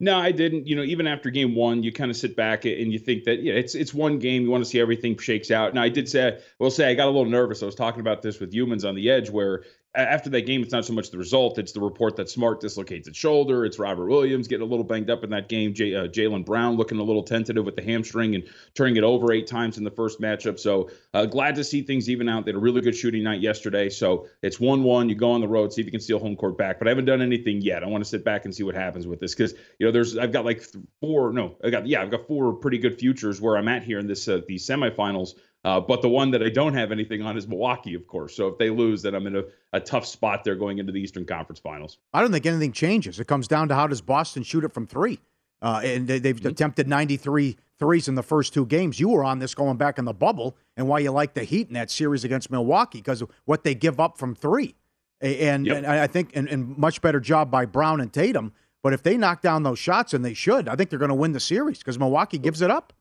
[0.01, 0.65] No, I didn't.
[0.65, 3.41] You know, even after game one, you kind of sit back and you think that
[3.41, 4.43] yeah, it's it's one game.
[4.43, 5.73] You want to see everything shakes out.
[5.73, 7.61] Now, I did say, I will say, I got a little nervous.
[7.61, 9.63] I was talking about this with humans on the edge, where
[9.95, 13.07] after that game, it's not so much the result; it's the report that Smart dislocates
[13.07, 13.65] his shoulder.
[13.65, 15.73] It's Robert Williams getting a little banged up in that game.
[15.73, 18.43] J- uh, Jaylen Brown looking a little tentative with the hamstring and
[18.75, 20.59] turning it over eight times in the first matchup.
[20.59, 22.45] So uh, glad to see things even out.
[22.45, 23.89] They had a really good shooting night yesterday.
[23.89, 25.09] So it's one-one.
[25.09, 26.77] You go on the road, see if you can steal home court back.
[26.77, 27.83] But I haven't done anything yet.
[27.83, 30.17] I want to sit back and see what happens with this because you know there's
[30.17, 30.63] I've got like
[31.01, 33.97] four no I got yeah I've got four pretty good futures where I'm at here
[33.97, 35.33] in this uh, these semifinals.
[35.65, 38.35] Uh, but the one that I don't have anything on is Milwaukee, of course.
[38.35, 39.43] So if they lose, then I'm in a,
[39.73, 41.97] a tough spot there going into the Eastern Conference Finals.
[42.13, 43.19] I don't think anything changes.
[43.19, 45.19] It comes down to how does Boston shoot it from three.
[45.61, 46.47] Uh, and they, have mm-hmm.
[46.47, 48.99] attempted 93 threes in the first two games.
[48.99, 51.67] You were on this going back in the bubble, and why you like the Heat
[51.67, 54.75] in that series against Milwaukee because what they give up from three.
[55.21, 55.77] And, yep.
[55.77, 58.53] and I think and, and much better job by Brown and Tatum.
[58.81, 61.15] But if they knock down those shots, and they should, I think they're going to
[61.15, 62.93] win the series because Milwaukee gives it up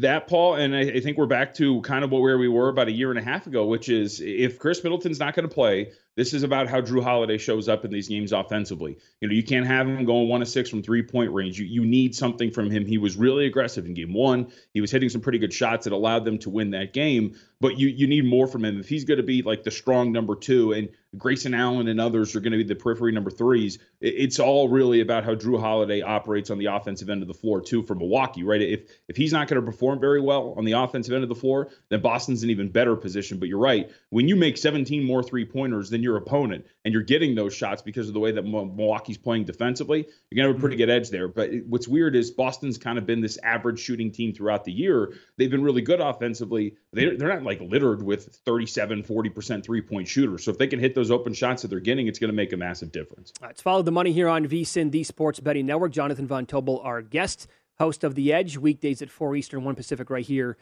[0.00, 2.88] that Paul, and I, I, think we're back to kind of where we were about
[2.88, 5.92] a year and a half ago, which is if Khris Middleton's not going to play,
[6.18, 8.98] this is about how Jrue Holiday shows up in these games offensively.
[9.20, 11.60] You know, you can't have him going one to six from three point range.
[11.60, 12.84] You you need something from him.
[12.84, 14.50] He was really aggressive in game one.
[14.74, 17.36] He was hitting some pretty good shots that allowed them to win that game.
[17.60, 20.10] But you you need more from him if he's going to be like the strong
[20.10, 23.78] number two, and Grayson Allen and others are going to be the periphery number threes.
[24.00, 27.60] It's all really about how Jrue Holiday operates on the offensive end of the floor
[27.60, 28.60] too for Milwaukee, right?
[28.60, 31.34] If if he's not going to perform very well on the offensive end of the
[31.34, 33.38] floor, then Boston's an even better position.
[33.38, 37.02] But you're right, when you make 17 more three pointers than your opponent and you're
[37.02, 40.56] getting those shots because of the way that Milwaukee's playing defensively, you're going to have
[40.56, 40.86] a pretty mm-hmm.
[40.86, 41.28] good edge there.
[41.28, 45.12] But what's weird is Boston's kind of been this average shooting team throughout the year.
[45.36, 46.76] They've been really good offensively.
[46.94, 50.44] They, they're not like littered with 37, 40% three point shooters.
[50.44, 52.52] So if they can hit those open shots that they're getting, it's going to make
[52.54, 53.32] a massive difference.
[53.40, 55.92] All right, let's follow the money here on VSIN, the Sports Betting Network.
[55.92, 60.08] Jonathan Von Tobel, our guest, host of The Edge, weekdays at 4 Eastern, 1 Pacific,
[60.10, 60.56] right here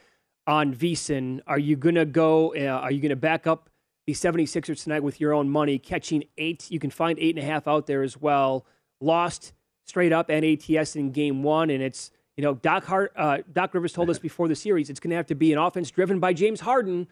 [0.46, 1.40] on VSIN.
[1.46, 3.70] Are you going to go, uh, are you going to back up?
[4.06, 6.70] The 76ers tonight with your own money, catching eight.
[6.70, 8.64] You can find eight and a half out there as well.
[9.00, 9.52] Lost
[9.84, 13.92] straight up NATS in game one, and it's you know Doc Hart, uh, Doc Rivers
[13.92, 16.32] told us before the series it's going to have to be an offense driven by
[16.32, 17.08] James Harden.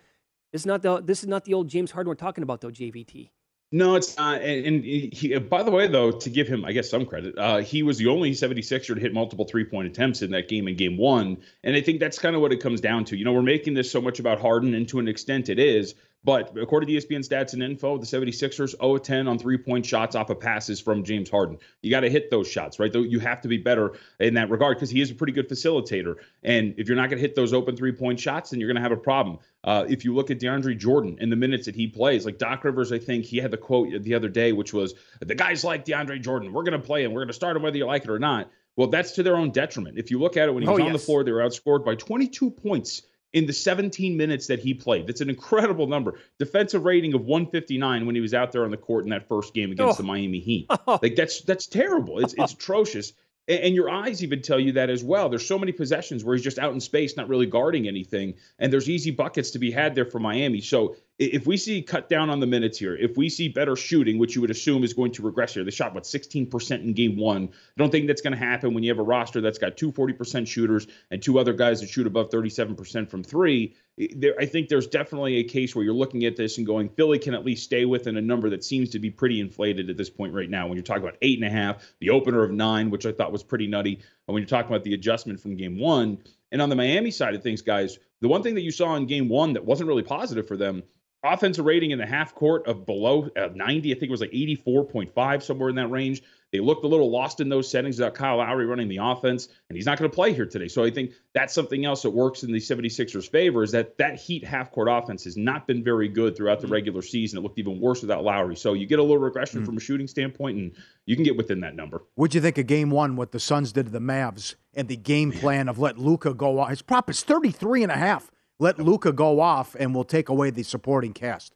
[0.52, 2.70] This is not the this is not the old James Harden we're talking about though.
[2.70, 3.30] JVT.
[3.72, 4.40] No, it's not.
[4.40, 7.58] And, and he, by the way, though, to give him, I guess, some credit, uh,
[7.58, 10.76] he was the only 76er to hit multiple three point attempts in that game in
[10.76, 11.38] game one.
[11.64, 13.16] And I think that's kind of what it comes down to.
[13.16, 15.96] You know, we're making this so much about Harden, and to an extent it is.
[16.24, 20.16] But according to ESPN stats and info, the 76ers 0 10 on three point shots
[20.16, 21.58] off of passes from James Harden.
[21.82, 22.90] You got to hit those shots, right?
[22.90, 25.48] Though you have to be better in that regard because he is a pretty good
[25.48, 26.16] facilitator.
[26.42, 28.76] And if you're not going to hit those open three point shots, then you're going
[28.76, 29.38] to have a problem.
[29.64, 32.64] Uh, if you look at DeAndre Jordan in the minutes that he plays, like Doc
[32.64, 35.84] Rivers, I think he had the quote the other day, which was, The guys like
[35.84, 36.52] DeAndre Jordan.
[36.52, 37.12] We're going to play him.
[37.12, 38.50] We're going to start him whether you like it or not.
[38.76, 39.98] Well, that's to their own detriment.
[39.98, 41.84] If you look at it when he was oh, on the floor, they were outscored
[41.84, 43.02] by 22 points
[43.34, 45.08] in the 17 minutes that he played.
[45.08, 46.14] That's an incredible number.
[46.38, 49.52] Defensive rating of 159 when he was out there on the court in that first
[49.52, 50.02] game against oh.
[50.02, 50.70] the Miami Heat.
[50.86, 50.98] Oh.
[51.00, 52.18] Like that's that's terrible.
[52.18, 53.14] It's it's atrocious.
[53.48, 55.28] And your eyes even tell you that as well.
[55.28, 58.72] There's so many possessions where he's just out in space, not really guarding anything, and
[58.72, 60.60] there's easy buckets to be had there for Miami.
[60.60, 64.18] So if we see cut down on the minutes here, if we see better shooting,
[64.18, 67.16] which you would assume is going to regress here, they shot what 16% in game
[67.16, 67.48] one.
[67.52, 69.92] I don't think that's going to happen when you have a roster that's got two
[69.92, 73.76] 40% shooters and two other guys that shoot above 37% from three.
[74.16, 77.20] There, I think there's definitely a case where you're looking at this and going, Philly
[77.20, 80.10] can at least stay within a number that seems to be pretty inflated at this
[80.10, 80.66] point right now.
[80.66, 83.30] When you're talking about eight and a half, the opener of nine, which I thought
[83.30, 86.18] was pretty nutty, and when you're talking about the adjustment from game one.
[86.50, 89.06] And on the Miami side of things, guys, the one thing that you saw in
[89.06, 90.82] game one that wasn't really positive for them
[91.24, 93.90] offensive rating in the half court of below uh, 90.
[93.90, 96.22] I think it was like 84.5, somewhere in that range.
[96.52, 99.76] They looked a little lost in those settings without Kyle Lowry running the offense, and
[99.76, 100.68] he's not going to play here today.
[100.68, 104.20] So I think that's something else that works in the 76ers' favor is that that
[104.20, 106.74] Heat half court offense has not been very good throughout the mm-hmm.
[106.74, 107.40] regular season.
[107.40, 108.54] It looked even worse without Lowry.
[108.54, 109.66] So you get a little regression mm-hmm.
[109.66, 110.72] from a shooting standpoint, and
[111.06, 112.04] you can get within that number.
[112.14, 114.96] What'd you think of game one, what the Suns did to the Mavs, and the
[114.96, 116.70] game plan of let Luka go off?
[116.70, 118.30] His prop is 33 and a half.
[118.60, 121.54] Let Luka go off, and we'll take away the supporting cast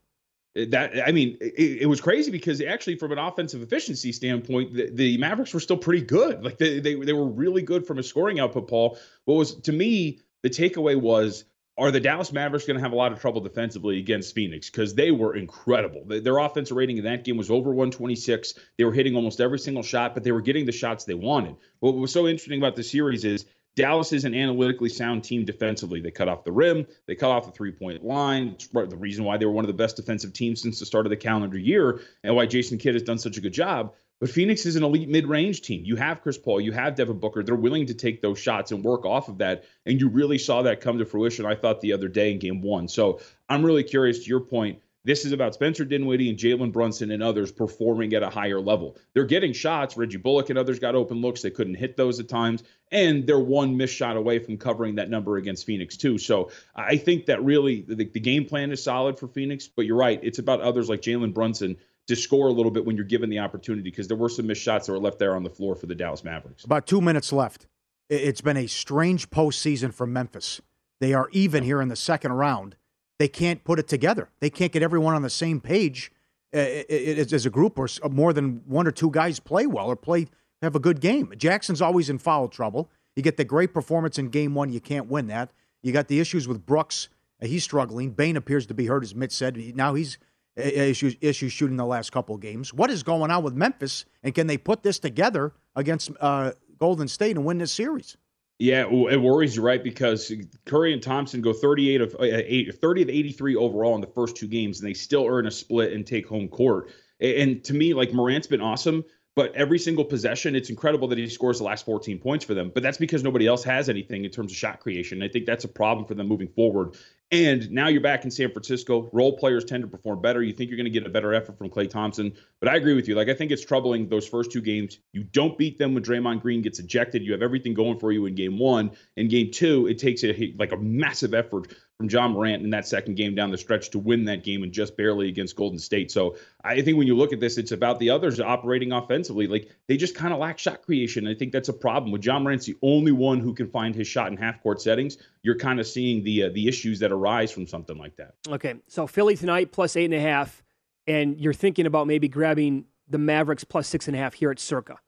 [0.59, 4.75] uh, that I mean, it, it, was crazy because actually, from an offensive efficiency standpoint,
[4.75, 6.43] the, the, Mavericks were still pretty good.
[6.45, 8.69] Like they, they they were really good from a scoring output.
[8.69, 11.45] Paul, what was to me the takeaway was.
[11.77, 14.69] Are the Dallas Mavericks going to have a lot of trouble defensively against Phoenix?
[14.69, 16.03] Because they were incredible.
[16.07, 18.55] Their offensive rating in that game was over 126.
[18.77, 21.55] They were hitting almost every single shot, but they were getting the shots they wanted.
[21.79, 23.47] What was so interesting about the series is
[23.79, 26.01] Dallas is an analytically sound team defensively.
[26.01, 28.49] They cut off the rim, they cut off the three point line.
[28.49, 31.07] It's the reason why they were one of the best defensive teams since the start
[31.07, 33.95] of the calendar year and why Jason Kidd has done such a good job.
[34.19, 35.85] But Phoenix is an elite mid range team.
[35.85, 37.45] You have Chris Paul, you have Devin Booker.
[37.45, 39.63] They're willing to take those shots and work off of that.
[39.87, 42.61] And you really saw that come to fruition, I thought, the other day in game
[42.61, 42.89] one.
[42.89, 47.11] So I'm really curious to your point This is about Spencer Dinwiddie and Jalen Brunson
[47.11, 48.99] and others performing at a higher level.
[49.15, 49.97] They're getting shots.
[49.97, 51.41] Reggie Bullock and others got open looks.
[51.41, 52.63] They couldn't hit those at times.
[52.93, 56.19] And they're one missed shot away from covering that number against Phoenix, too.
[56.19, 59.67] So I think that really the, the game plan is solid for Phoenix.
[59.67, 60.21] But you're right.
[60.23, 61.79] It's about others like Jalen Brunson
[62.09, 64.61] to score a little bit when you're given the opportunity because there were some missed
[64.61, 66.65] shots that were left there on the floor for the Dallas Mavericks.
[66.65, 67.67] About two minutes left.
[68.11, 70.61] It's been a strange postseason for Memphis.
[71.01, 72.77] They are even here in the second round
[73.19, 74.29] they can't put it together.
[74.41, 76.13] They can't get everyone on the same page
[76.55, 80.29] uh, as a group, or more than one or two guys play well or play
[80.63, 81.33] have a good game.
[81.37, 82.91] Jackson's always in foul trouble.
[83.15, 85.51] You get the great performance in game one, you can't win that.
[85.83, 87.09] You got the issues with Brooks.
[87.43, 88.11] Uh, he's struggling.
[88.11, 89.57] Bane appears to be hurt, as Mitch said.
[89.77, 90.19] Now he's
[90.59, 92.75] uh, issues issues shooting the last couple games.
[92.75, 97.07] What is going on with Memphis, and can they put this together against uh, Golden
[97.09, 98.17] State and win this series?
[98.59, 99.83] Yeah, it worries you, right?
[99.83, 100.33] Because
[100.67, 104.49] Curry and Thompson go 38 of uh, 30 of 83 overall in the first two
[104.49, 106.91] games, and they still earn a split and take home court.
[107.21, 109.05] And to me, like Morant's been awesome,
[109.39, 112.73] but every single possession, it's incredible that he scores the last 14 points for them.
[112.75, 115.23] But that's because nobody else has anything in terms of shot creation.
[115.23, 116.97] I think that's a problem for them moving forward.
[117.31, 119.09] And now you're back in San Francisco.
[119.13, 120.43] Role players tend to perform better.
[120.43, 122.33] You think you're going to get a better effort from Klay Thompson.
[122.59, 123.15] But I agree with you.
[123.15, 124.99] Like, I think it's troubling those first two games.
[125.13, 127.23] You don't beat them when Draymond Green gets ejected.
[127.23, 128.91] You have everything going for you in game one.
[129.17, 132.87] In game two, it takes a, like a massive effort from Ja Morant in that
[132.87, 136.13] second game down the stretch to win that game and just barely against Golden State.
[136.13, 139.49] So I think when you look at this, it's about the others operating offensively.
[139.49, 141.27] Like they just kind of lack shot creation.
[141.27, 142.13] I think that's a problem.
[142.13, 145.19] With Ja Morant's the only one who can find his shot in half court settings,
[145.43, 148.35] you're kind of seeing the uh, the issues that arise from something like that.
[148.49, 150.63] Okay, so Philly tonight plus eight and a half,
[151.09, 154.61] and you're thinking about maybe grabbing the Mavericks plus six and a half here at
[154.61, 154.99] Circa.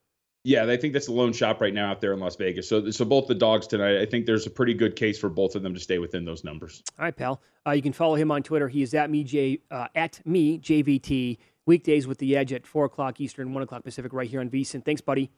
[0.43, 2.67] Yeah, I think that's the lone shop right now out there in Las Vegas.
[2.67, 5.55] So, so both the dogs tonight, I think there's a pretty good case for both
[5.55, 6.83] of them to stay within those numbers.
[6.99, 7.43] All right, pal.
[7.67, 8.67] Uh, you can follow him on Twitter.
[8.67, 11.37] He is at me J uh, at me JVT
[11.67, 14.83] weekdays with the Edge at four o'clock Eastern, one o'clock Pacific, right here on VSiN.
[14.83, 15.31] Thanks, buddy.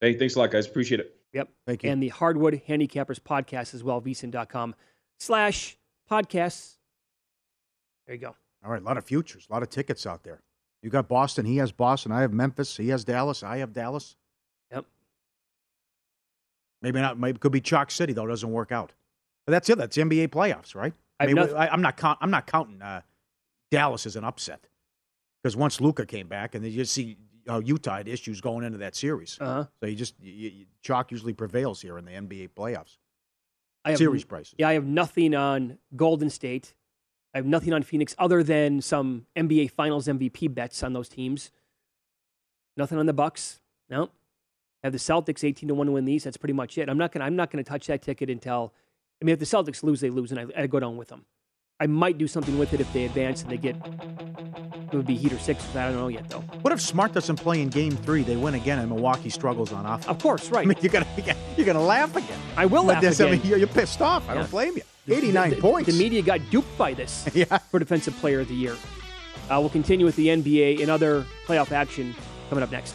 [0.00, 0.66] Hey, thanks a lot, guys.
[0.66, 1.16] Appreciate it.
[1.32, 1.48] Yep.
[1.66, 1.90] Thank you.
[1.90, 4.74] And the Hardwood Handicappers podcast as well, VSiN.com
[5.18, 5.78] slash
[6.10, 6.76] podcasts.
[8.06, 8.36] There you go.
[8.64, 10.42] All right, a lot of futures, a lot of tickets out there.
[10.82, 11.44] You got Boston.
[11.44, 12.12] He has Boston.
[12.12, 12.76] I have Memphis.
[12.76, 13.42] He has Dallas.
[13.42, 14.16] I have Dallas.
[14.70, 14.84] Yep.
[16.82, 17.18] Maybe not.
[17.18, 18.26] Maybe it could be Chalk City though.
[18.26, 18.92] It doesn't work out.
[19.46, 19.78] But that's it.
[19.78, 20.92] That's NBA playoffs, right?
[21.18, 21.96] I mean, I, am not.
[21.96, 23.00] Count, I'm not counting uh,
[23.70, 24.68] Dallas as an upset
[25.42, 27.16] because once Luka came back, and then you see
[27.48, 29.38] how Utah had issues going into that series.
[29.40, 29.64] Uh-huh.
[29.80, 32.98] So you just you, you, Chalk usually prevails here in the NBA playoffs.
[33.84, 34.54] I have, series prices.
[34.58, 36.74] Yeah, I have nothing on Golden State.
[37.34, 41.50] I have nothing on Phoenix other than some NBA Finals MVP bets on those teams.
[42.76, 43.60] Nothing on the Bucks.
[43.90, 44.04] No.
[44.04, 46.24] I have the Celtics eighteen to one to win these.
[46.24, 46.88] That's pretty much it.
[46.88, 47.24] I'm not gonna.
[47.24, 48.72] I'm not gonna touch that ticket until.
[49.20, 51.24] I mean, if the Celtics lose, they lose, and I, I go down with them.
[51.80, 53.76] I might do something with it if they advance and they get.
[54.92, 55.64] It would be Heat or six.
[55.76, 56.40] I don't know yet though.
[56.62, 58.22] What if Smart doesn't play in Game Three?
[58.22, 60.06] They win again, and Milwaukee struggles on offense.
[60.06, 60.62] Of course, right.
[60.64, 61.06] I mean, you're gonna
[61.56, 62.38] you're gonna laugh again.
[62.56, 63.32] I will laugh this- again.
[63.34, 64.28] I mean, you're, you're pissed off.
[64.28, 64.40] I Yeah.
[64.42, 64.82] don't blame you.
[65.10, 65.90] 89 the, points.
[65.90, 67.58] The media got duped by this Yeah.
[67.58, 68.76] for Defensive Player of the Year.
[69.50, 72.14] Uh, we'll continue with the NBA and other playoff action
[72.50, 72.94] coming up next.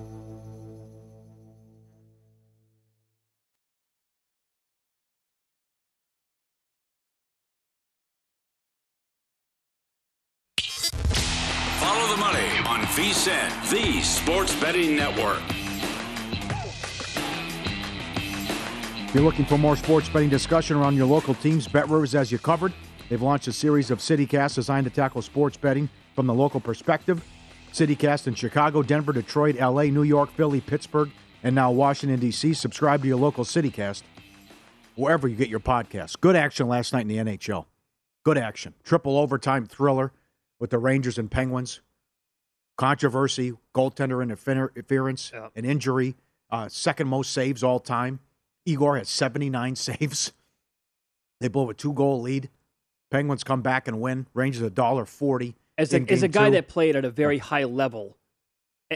[12.71, 15.41] On VSIN, the Sports Betting Network.
[19.09, 22.31] If you're looking for more sports betting discussion around your local teams, Bet Rivers has
[22.31, 22.71] you covered.
[23.09, 27.21] They've launched a series of CityCasts designed to tackle sports betting from the local perspective.
[27.73, 31.11] CityCast in Chicago, Denver, Detroit, LA, New York, Philly, Pittsburgh,
[31.43, 32.53] and now Washington, D.C.
[32.53, 34.03] Subscribe to your local CityCast
[34.95, 36.17] wherever you get your podcasts.
[36.17, 37.65] Good action last night in the NHL.
[38.23, 38.75] Good action.
[38.85, 40.13] Triple overtime thriller
[40.57, 41.81] with the Rangers and Penguins.
[42.85, 46.15] Controversy, goaltender interference, an injury,
[46.49, 48.19] uh, second most saves all time.
[48.65, 50.31] Igor has 79 saves.
[51.39, 52.49] They blow a two goal lead.
[53.11, 54.25] Penguins come back and win.
[54.33, 55.53] Rangers a dollar forty.
[55.77, 58.17] As a, as a guy that played at a very high level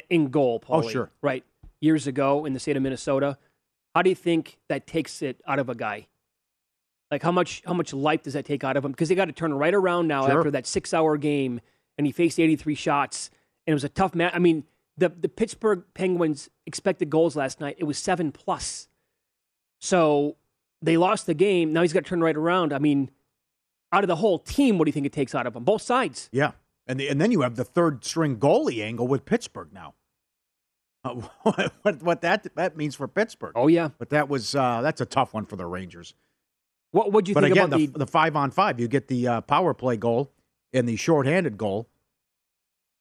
[0.10, 1.12] in goal, Oh, sure.
[1.22, 1.44] right,
[1.80, 3.38] years ago in the state of Minnesota,
[3.94, 6.08] how do you think that takes it out of a guy?
[7.12, 8.94] Like how much how much life does that take out of him?
[8.94, 10.40] Because they got to turn right around now Sure.
[10.40, 11.62] after that six hour game,
[12.00, 13.30] and he faced eighty three shots,
[13.66, 14.34] and it was a tough match.
[14.36, 14.63] I mean,
[14.97, 17.76] the the Pittsburgh Penguins expected goals last night.
[17.80, 18.88] It was seven plus,
[19.80, 20.38] so
[20.82, 21.74] they lost the game.
[21.74, 22.74] Now he's got to turn right around.
[22.74, 23.11] I mean,
[23.91, 25.63] out of the whole team, what do you think it takes out of them?
[25.63, 26.30] Both sides.
[26.32, 26.51] Yeah,
[26.88, 29.95] and the, and then you have the third string goalie angle with Pittsburgh now.
[31.03, 31.22] Uh,
[31.82, 33.53] what what that that means for Pittsburgh?
[33.55, 36.13] Oh yeah, but that was uh, that's a tough one for the Rangers.
[36.91, 39.07] What would you but think again, about the, the, the five on five, you get
[39.09, 40.32] the uh, power play goal
[40.74, 41.89] and the shorthanded goal,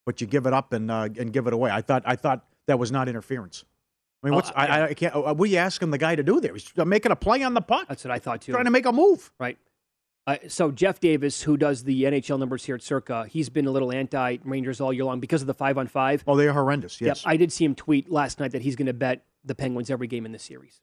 [0.06, 1.70] but you give it up and uh, and give it away.
[1.70, 3.64] I thought I thought that was not interference.
[4.22, 5.14] I mean, Oh, what's I, I, I can't.
[5.14, 6.52] Uh, what are you asking the guy to do there?
[6.54, 7.86] He's making a play on the puck.
[7.88, 8.52] That's what I thought too.
[8.52, 9.30] Trying to make a move.
[9.38, 9.58] Right.
[10.26, 13.70] Uh, so Jeff Davis, who does the NHL numbers here at Circa, he's been a
[13.70, 16.24] little anti Rangers all year long because of the five on five.
[16.26, 16.98] Oh, they're horrendous.
[17.00, 17.24] Yes.
[17.24, 17.30] Yep.
[17.30, 20.06] I did see him tweet last night that he's going to bet the Penguins every
[20.06, 20.80] game in this series.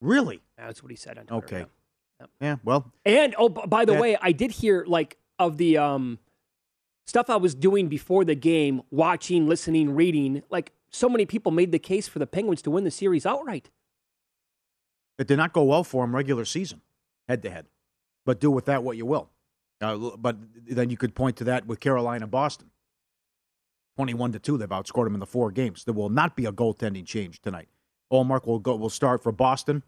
[0.00, 0.40] Really?
[0.56, 1.44] That's what he said on Twitter.
[1.56, 1.66] Okay.
[2.20, 2.30] Yep.
[2.40, 2.56] Yeah.
[2.62, 4.00] Well, And oh, b- by the Yeah.
[4.00, 6.20] way, I did hear like of the um
[7.08, 10.42] stuff I was doing before the game, watching, listening, reading.
[10.50, 13.70] Like so many people made the case for the Penguins to win the series outright.
[15.18, 16.80] it did not go well for them regular season,
[17.28, 17.66] head to head.
[18.24, 19.30] But do with that what you will.
[19.80, 20.36] Uh, but
[20.66, 22.70] then you could point to that with Carolina, Boston.
[23.96, 25.84] Twenty-one to two, they've outscored them in the four games.
[25.84, 27.68] There will not be a goaltending change tonight.
[28.12, 28.76] Ullmark will go.
[28.76, 29.82] Will start for Boston.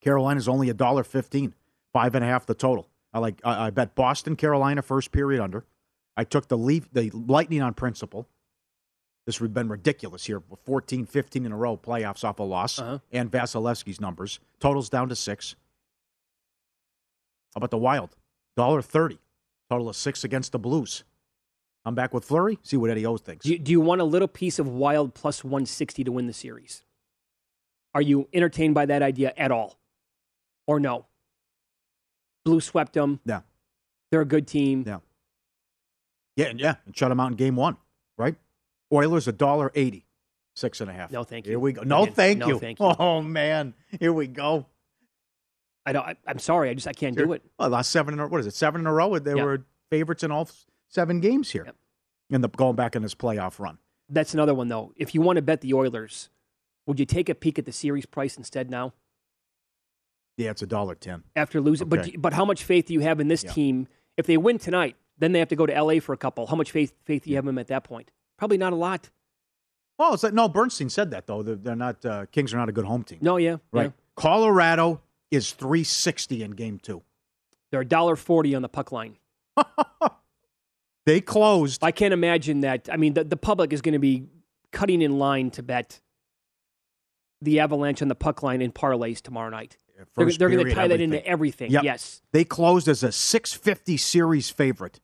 [0.00, 1.54] Carolina's only a dollar fifteen,
[1.92, 2.88] five and a half the total.
[3.12, 3.40] I like.
[3.44, 5.64] I, I bet Boston, Carolina first period under.
[6.16, 8.28] I took the leaf, the Lightning on principle.
[9.26, 10.42] This would have been ridiculous here.
[10.64, 12.78] 14, 15 in a row playoffs off a loss.
[12.78, 12.98] Uh-huh.
[13.10, 14.38] And Vasilevskiy's numbers.
[14.60, 15.56] Totals down to six.
[17.54, 18.16] How about the Wild?
[18.56, 19.18] Dollar thirty.
[19.70, 21.04] Total of six against the Blues.
[21.86, 22.58] I'm back with Fleury.
[22.62, 23.44] See what Eddie O thinks.
[23.44, 26.32] Do you, do you want a little piece of Wild plus 160 to win the
[26.32, 26.82] series?
[27.94, 29.78] Are you entertained by that idea at all?
[30.66, 31.06] Or no?
[32.44, 33.20] Blue swept them.
[33.24, 33.40] Yeah.
[34.10, 34.84] They're a good team.
[34.86, 34.98] Yeah.
[36.36, 37.76] Yeah, and yeah, and shut them out in game one,
[38.18, 38.34] right?
[38.92, 40.06] Oilers a dollar eighty,
[40.54, 41.10] six and a half.
[41.10, 41.50] No, thank you.
[41.52, 41.82] Here we go.
[41.82, 42.58] No, thank no, you.
[42.58, 42.86] thank you.
[42.98, 44.66] Oh man, here we go.
[45.86, 46.04] I don't.
[46.06, 46.70] I, I'm sorry.
[46.70, 47.42] I just I can't do it.
[47.58, 48.54] Well, last seven in a what is it?
[48.54, 49.18] Seven in a row.
[49.18, 49.44] They Yeah.
[49.44, 50.48] were favorites in all
[50.88, 51.66] seven games here,
[52.30, 53.78] in the going back in this playoff run.
[54.08, 54.92] That's another one though.
[54.96, 56.30] If you want to bet the Oilers,
[56.86, 58.92] would you take a peek at the series price instead now
[60.36, 61.22] Yeah, it's a dollar ten.
[61.36, 61.86] after losing?
[61.92, 62.10] Okay.
[62.12, 63.52] But but how much faith do you have in this Yeah.
[63.52, 63.88] team?
[64.16, 66.46] If they win tonight, then they have to go to LA for a couple.
[66.46, 68.10] How much faith faith do you have in them at that point?
[68.38, 69.10] Probably not a lot.
[69.98, 70.48] Oh, it's like, no.
[70.48, 71.42] Bernstein said that though.
[71.42, 72.04] They're, they're not.
[72.04, 73.18] Uh, Kings are not a good home team.
[73.20, 73.86] No, yeah, right.
[73.86, 73.90] yeah.
[74.16, 75.00] Colorado
[75.30, 77.02] is three sixty in game two.
[77.70, 79.16] They're a dollar forty on the puck line.
[81.06, 81.84] They closed.
[81.84, 82.88] I can't imagine that.
[82.90, 84.26] I mean, the, the public is going to be
[84.72, 86.00] cutting in line to bet
[87.42, 89.76] the Avalanche on the puck line in parlays tomorrow night.
[90.16, 91.70] They're, they're going to tie that into everything.
[91.70, 91.84] Yep.
[91.84, 92.22] Yes.
[92.32, 95.00] They closed as a 650 series favorite.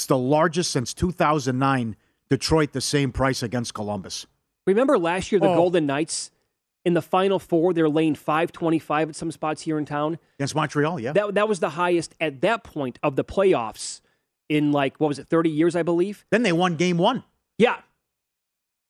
[0.00, 1.94] It's the largest since 2009.
[2.30, 4.24] Detroit, the same price against Columbus.
[4.66, 5.56] Remember last year, the Oh.
[5.56, 6.30] Golden Knights
[6.86, 7.74] in the Final Four.
[7.74, 10.18] They're laying 525 at some spots here in town.
[10.38, 11.12] Against Montreal, yeah.
[11.12, 14.00] That, that was the highest at that point of the playoffs
[14.48, 16.24] in like, what was it, 30 years, I believe?
[16.30, 17.22] Then they won game one.
[17.58, 17.76] Yeah.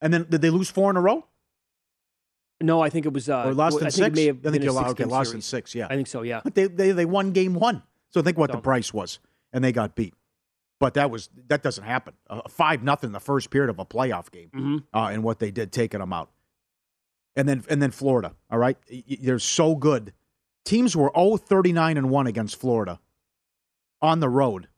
[0.00, 1.26] And then did they lose four in a row?
[2.60, 3.28] No, I think it was.
[3.28, 3.96] Uh, or lost in I six?
[3.96, 5.88] think it may have I think you lost, okay, lost in six, yeah.
[5.90, 6.40] I think so, yeah.
[6.44, 7.82] But they, they, they won game one.
[8.10, 9.18] So think what So- the price was.
[9.52, 10.14] And they got beat.
[10.80, 12.14] But that was that doesn't happen.
[12.28, 14.84] Uh, five nothing the first period of a playoff game, Mhm.
[14.94, 16.30] uh, and what they did taking them out,
[17.36, 18.34] and then and then Florida.
[18.50, 18.76] All right,
[19.20, 20.12] they're so good.
[20.64, 22.98] Teams were 0-39 and one against Florida
[24.02, 24.68] on the road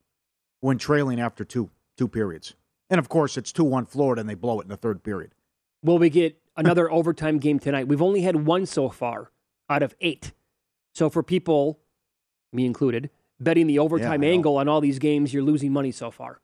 [0.61, 2.55] when trailing after two two periods,
[2.91, 5.33] and of course it's two one Florida, and they blow it in the third period.
[5.85, 7.87] Will we get another overtime game tonight?
[7.87, 9.31] We've only had one so far
[9.71, 10.33] out of eight.
[10.95, 11.79] So for people,
[12.53, 13.09] me included,
[13.43, 14.29] betting the overtime know.
[14.29, 16.41] angle on all these games, you're losing money so far.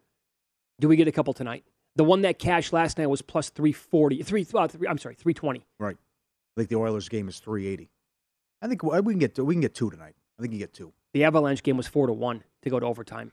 [0.80, 1.64] Do we get a couple tonight?
[1.96, 4.22] The one that cashed last night was plus 340.
[4.22, 5.64] Three, uh, three, I'm sorry, 320.
[5.78, 5.96] Right.
[5.96, 7.90] I think the Oilers game is 380.
[8.62, 10.14] I think we can get we can get two tonight.
[10.38, 10.92] I think you get two.
[11.12, 13.32] The Avalanche game was 4 to 1 to go to overtime.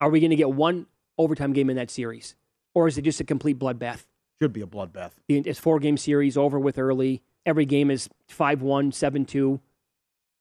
[0.00, 0.86] Are we going to get one
[1.16, 2.34] overtime game in that series?
[2.74, 4.04] Or is it just a complete bloodbath?
[4.42, 5.12] Should be a bloodbath.
[5.28, 7.22] It's four game series over with early.
[7.46, 9.60] Every game is 5 1, 7 2.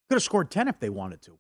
[0.09, 1.37] Could have scored 10 if they wanted to.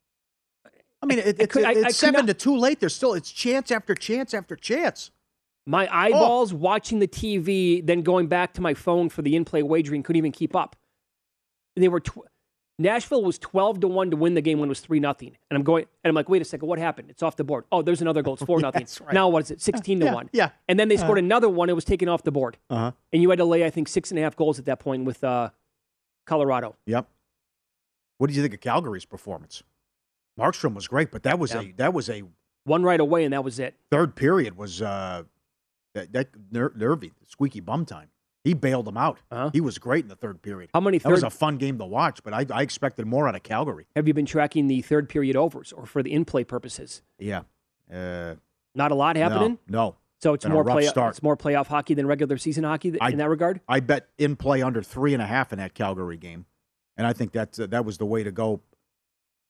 [1.03, 2.79] I mean, it, I it's, I- it's I seven not- to two late.
[2.79, 5.11] There's still it's chance after chance after chance.
[5.65, 9.63] My eyeballs watching the TV, then going back to my phone for the in play
[9.63, 10.75] wagering, couldn't even keep up.
[11.77, 12.19] They were tw-
[12.79, 15.57] Nashville was twelve to one to win the game when it was three nothing, and
[15.57, 17.09] I'm going and I'm like, wait a second, what happened?
[17.11, 17.63] It's off the board.
[17.71, 18.33] Oh, there's another goal.
[18.33, 18.87] It's four Yeah, nothing.
[19.05, 19.13] right.
[19.13, 19.61] Now what is it?
[19.61, 20.29] Sixteen to Yeah, one.
[20.33, 20.49] yeah.
[20.67, 21.19] And then they scored Uh.
[21.19, 21.69] another one.
[21.69, 22.91] It was taken off the board, Uh huh.
[23.13, 25.05] and you had to lay I think six and a half goals at that point
[25.05, 25.51] with uh,
[26.25, 26.75] Colorado.
[26.87, 27.07] Yep.
[28.17, 29.63] What did you think of Calgary's performance?
[30.39, 31.61] Markstrom was great, but that was Yeah.
[31.61, 32.23] a that was a
[32.65, 33.75] One right away, and that was it.
[33.91, 35.23] third period was uh
[35.93, 38.09] that, that ner- nervy, squeaky bum time.
[38.43, 39.19] He bailed them out.
[39.31, 39.51] Uh-huh.
[39.53, 40.69] He was great in the third period.
[40.73, 43.35] How many That was a fun game to watch, but I, I expected more out
[43.35, 43.85] of Calgary.
[43.95, 47.03] Have you been tracking the third period overs or for the in play purposes?
[47.19, 47.43] Yeah.
[47.93, 48.35] Uh,
[48.75, 49.59] Not a lot happening.
[49.67, 49.79] No.
[49.89, 49.95] no.
[50.21, 50.85] So it's Been more play.
[50.87, 51.11] start.
[51.15, 53.61] It's more playoff hockey than regular season hockey th- I- in that regard.
[53.67, 56.45] I bet in play under three and a half in that Calgary game,
[56.97, 58.61] and I think that uh, that was the way to go.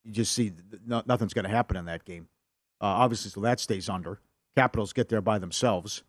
[0.05, 0.51] You just see
[0.85, 2.27] no, nothing's going to happen in that game.
[2.81, 4.19] Uh, obviously, so that stays under.
[4.55, 6.03] Capitals get there by themselves.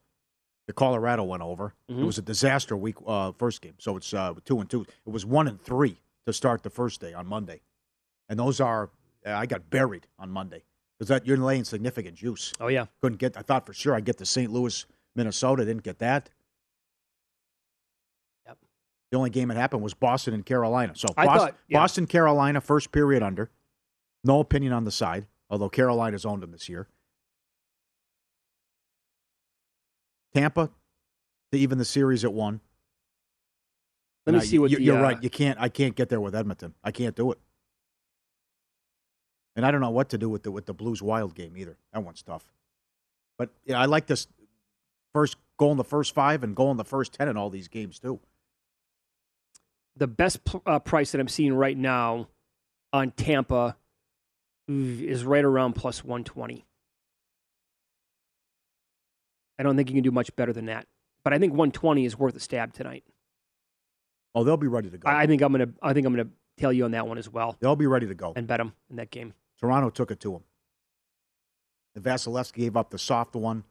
[0.66, 1.74] The Colorado went over.
[1.88, 2.06] It Mhm.
[2.06, 4.82] was a disaster week uh, first game, so it's uh, two and two.
[5.06, 7.60] It was one and three to start the first day on Monday,
[8.28, 8.90] and those are
[9.26, 10.64] uh, I got buried on Monday
[10.98, 12.52] because that you're laying significant juice.
[12.60, 12.86] Oh yeah.
[13.02, 13.36] Couldn't get.
[13.36, 14.50] I thought for sure I'd get to St.
[14.50, 15.64] Louis, Minnesota.
[15.64, 16.30] Didn't get that.
[18.46, 18.58] Yep.
[19.10, 20.94] The only game that happened was Boston and Carolina.
[20.96, 21.78] So Boston, thought- yeah.
[21.78, 23.50] Boston, Carolina, first period under.
[24.24, 26.88] No opinion on the side, although Carolina's owned them this year.
[30.34, 30.70] Tampa
[31.52, 32.60] to even the series at one.
[34.26, 35.22] Let me I- see what you- you're uh, right.
[35.22, 35.58] You can't.
[35.60, 36.74] I can't get there with Edmonton.
[36.82, 37.38] I can't do it.
[39.56, 41.76] And I don't know what to do with the with the Blues Wild game either.
[41.92, 42.44] That one's tough.
[43.38, 44.26] But yeah, I like this
[45.12, 47.68] first goal in the first five and goal in the first ten in all these
[47.68, 48.18] games too.
[49.96, 52.26] the best uh, price that I'm seeing right now
[52.92, 53.76] on Tampa
[54.68, 56.64] is right around plus 120.
[59.58, 60.86] I don't think you can do much better than that,
[61.22, 63.04] but I think 120 is worth a stab tonight.
[64.34, 65.08] Oh, they'll be ready to go.
[65.08, 65.68] I, think I'm gonna.
[65.80, 68.14] I think I'm gonna tell you on that one as well they'll be ready to
[68.14, 68.32] go.
[68.36, 69.34] and bet them in that game.
[69.60, 70.44] Toronto took it to them.
[71.94, 73.64] And Vasilevskiy gave up the soft one.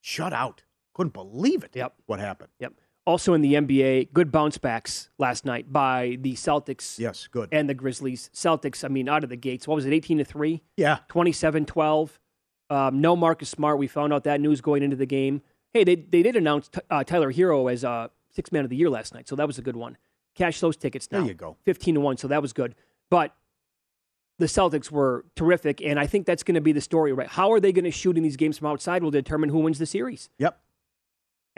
[0.00, 0.62] Shut out.
[0.94, 1.70] Couldn't believe it.
[1.74, 1.94] Yep.
[2.06, 2.50] What happened?
[2.58, 2.74] Yep.
[3.08, 7.48] Also in the NBA, good bounce backs last night by the Celtics Yes, good.
[7.52, 8.28] and the Grizzlies.
[8.34, 9.66] Celtics, I mean, out of the gates.
[9.66, 9.94] What was it?
[9.94, 10.62] 18 to three.
[10.76, 10.98] Yeah.
[11.08, 12.20] 27 12.
[12.68, 13.78] Um, no Marcus Smart.
[13.78, 15.40] We found out that news going into the game.
[15.72, 18.76] Hey, they, they did announce t- uh, Tyler Herro as uh, six man of the
[18.76, 19.96] year last night, so that was a good one.
[20.34, 21.20] Cash those tickets now.
[21.20, 21.56] There you go.
[21.64, 22.74] 15 to 1, so that was good.
[23.08, 23.34] But
[24.38, 27.26] the Celtics were terrific, and I think that's going to be the story, right?
[27.28, 29.78] How are they going to shoot in these games from outside will determine who wins
[29.78, 30.28] the series.
[30.38, 30.60] Yep.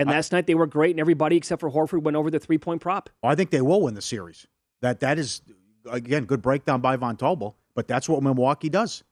[0.01, 2.59] And last night they were great, and everybody except for Horford went over the three
[2.59, 3.11] point prop.
[3.23, 4.47] I think they will win the series.
[4.81, 5.43] That that is
[5.91, 9.05] again good breakdown by Von Tobel, but that's what Milwaukee does.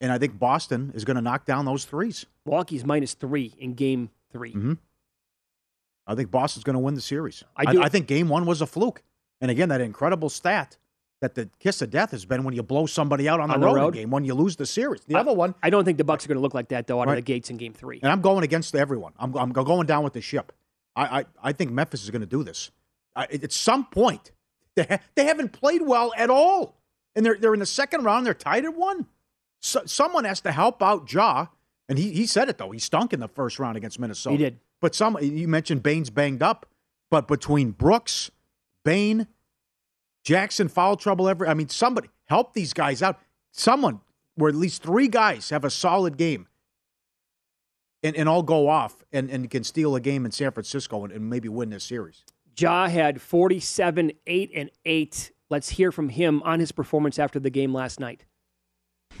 [0.00, 2.26] And I think Boston is going to knock down those threes.
[2.44, 4.72] Milwaukee's minus three in game 3 Mm-hmm.
[6.06, 7.42] I think Boston's going to win the series.
[7.56, 9.02] I do- I, think Game One was a fluke.
[9.40, 10.76] And again, that incredible stat
[11.24, 13.60] that the kiss of death has been when you blow somebody out on the, On
[13.60, 13.94] the road, in road?
[13.94, 15.00] game when you lose the series.
[15.06, 17.00] The other one, I don't think the Bucks are going to look like that though
[17.00, 17.16] out of Right.
[17.16, 17.98] the gates in game three.
[18.02, 19.12] and I'm going against everyone.
[19.18, 20.52] I'm, I'm going down with the ship.
[20.94, 22.70] I, I, I think Memphis is going to do this.
[23.16, 24.32] I, at some point,
[24.76, 26.76] they, ha- they haven't played well at all.
[27.16, 28.26] And they're, they're in the second round.
[28.26, 29.06] They're tied at one.
[29.60, 31.46] So, someone has to help out Ja.
[31.88, 32.70] And he, he said it, though.
[32.72, 34.36] He stunk in the first round against Minnesota.
[34.36, 34.58] He did.
[34.80, 36.66] But some, you mentioned Bane's banged up.
[37.10, 38.30] But between Brooks,
[38.84, 39.26] Bane,
[40.24, 41.46] Jackson foul trouble every.
[41.46, 43.20] I mean, somebody help these guys out.
[43.52, 44.00] Someone
[44.34, 46.48] where at least three guys have a solid game
[48.02, 51.12] and, and all go off and, and can steal a game in San Francisco and,
[51.12, 52.24] and maybe win this series.
[52.56, 55.32] Ja had 47, 8, and 8.
[55.50, 58.24] Let's hear from him on his performance after the game last night.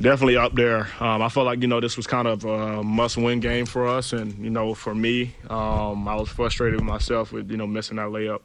[0.00, 0.88] Definitely up there.
[0.98, 3.86] Um, I felt like, you know, this was kind of a must win game for
[3.86, 4.12] us.
[4.12, 7.96] And, you know, for me, um, I was frustrated with myself with, you know, missing
[7.96, 8.40] that layup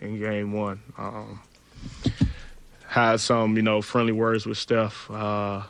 [0.00, 0.80] in game one.
[0.96, 1.40] Um,
[2.86, 5.10] had some, you know, friendly words with Steph.
[5.10, 5.62] Uh,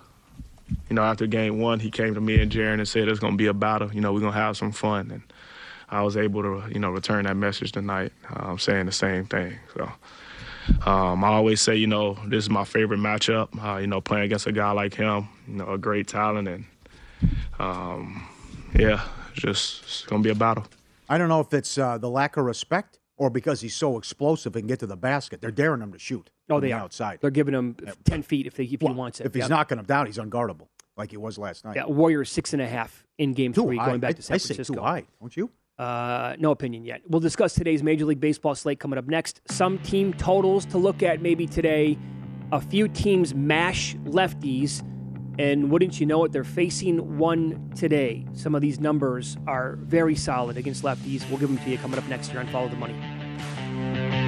[0.89, 3.35] you know, after game one, he came to me and Jaren and said it's going
[3.35, 3.93] to be a battle.
[3.93, 5.11] You know, we're going to have some fun.
[5.11, 5.23] And
[5.89, 9.59] I was able to, you know, return that message tonight, um, saying the same thing.
[9.75, 9.93] So
[10.87, 13.49] um, I always say, you know, this is my favorite matchup.
[13.63, 16.65] Uh, you know, playing against a guy like him, you know, a great talent, and
[17.59, 18.27] um,
[18.79, 19.03] yeah,
[19.35, 20.65] just going to be a battle.
[21.09, 24.57] I don't know if it's uh, the lack of respect or because he's so explosive
[24.57, 25.43] and get to the basket.
[25.43, 26.31] They're daring him to shoot.
[26.49, 26.81] Oh, they the are.
[26.81, 27.19] outside.
[27.21, 29.27] They're giving him 10 feet if, they, if he wants it.
[29.27, 29.49] If he's Yeah.
[29.49, 31.77] knocking him down, he's unguardable, like he was last night.
[31.77, 33.87] Yeah, Warriors six and a half in game Too three, high.
[33.89, 35.51] going back I- to San I say too high, don't you?
[35.79, 37.03] Uh, no opinion yet.
[37.09, 39.43] We'll discuss today's Major League Baseball slate coming up next.
[39.51, 41.99] Some team totals to look at maybe today.
[42.53, 44.83] A few teams mash lefties,
[45.39, 48.27] and wouldn't you know it, they're facing one today.
[48.35, 51.29] Some of these numbers are very solid against lefties.
[51.29, 54.20] We'll give them to you coming up next year on Follow the Money.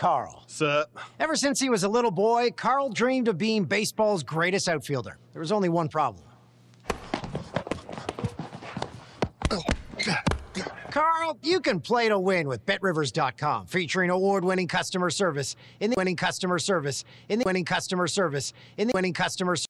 [0.00, 0.44] Carl.
[0.46, 0.90] Sup?
[1.18, 5.18] Ever since he was a little boy, Carl dreamed of being baseball's greatest outfielder.
[5.34, 6.24] There was only one problem.
[10.90, 16.16] Carl, you can play to win with BetRivers.com, featuring award-winning customer service in the winning
[16.16, 19.69] customer service in the winning customer service in the winning customer service.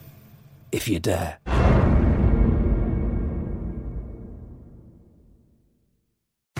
[0.71, 1.60] if you dare.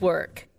[0.00, 0.49] work.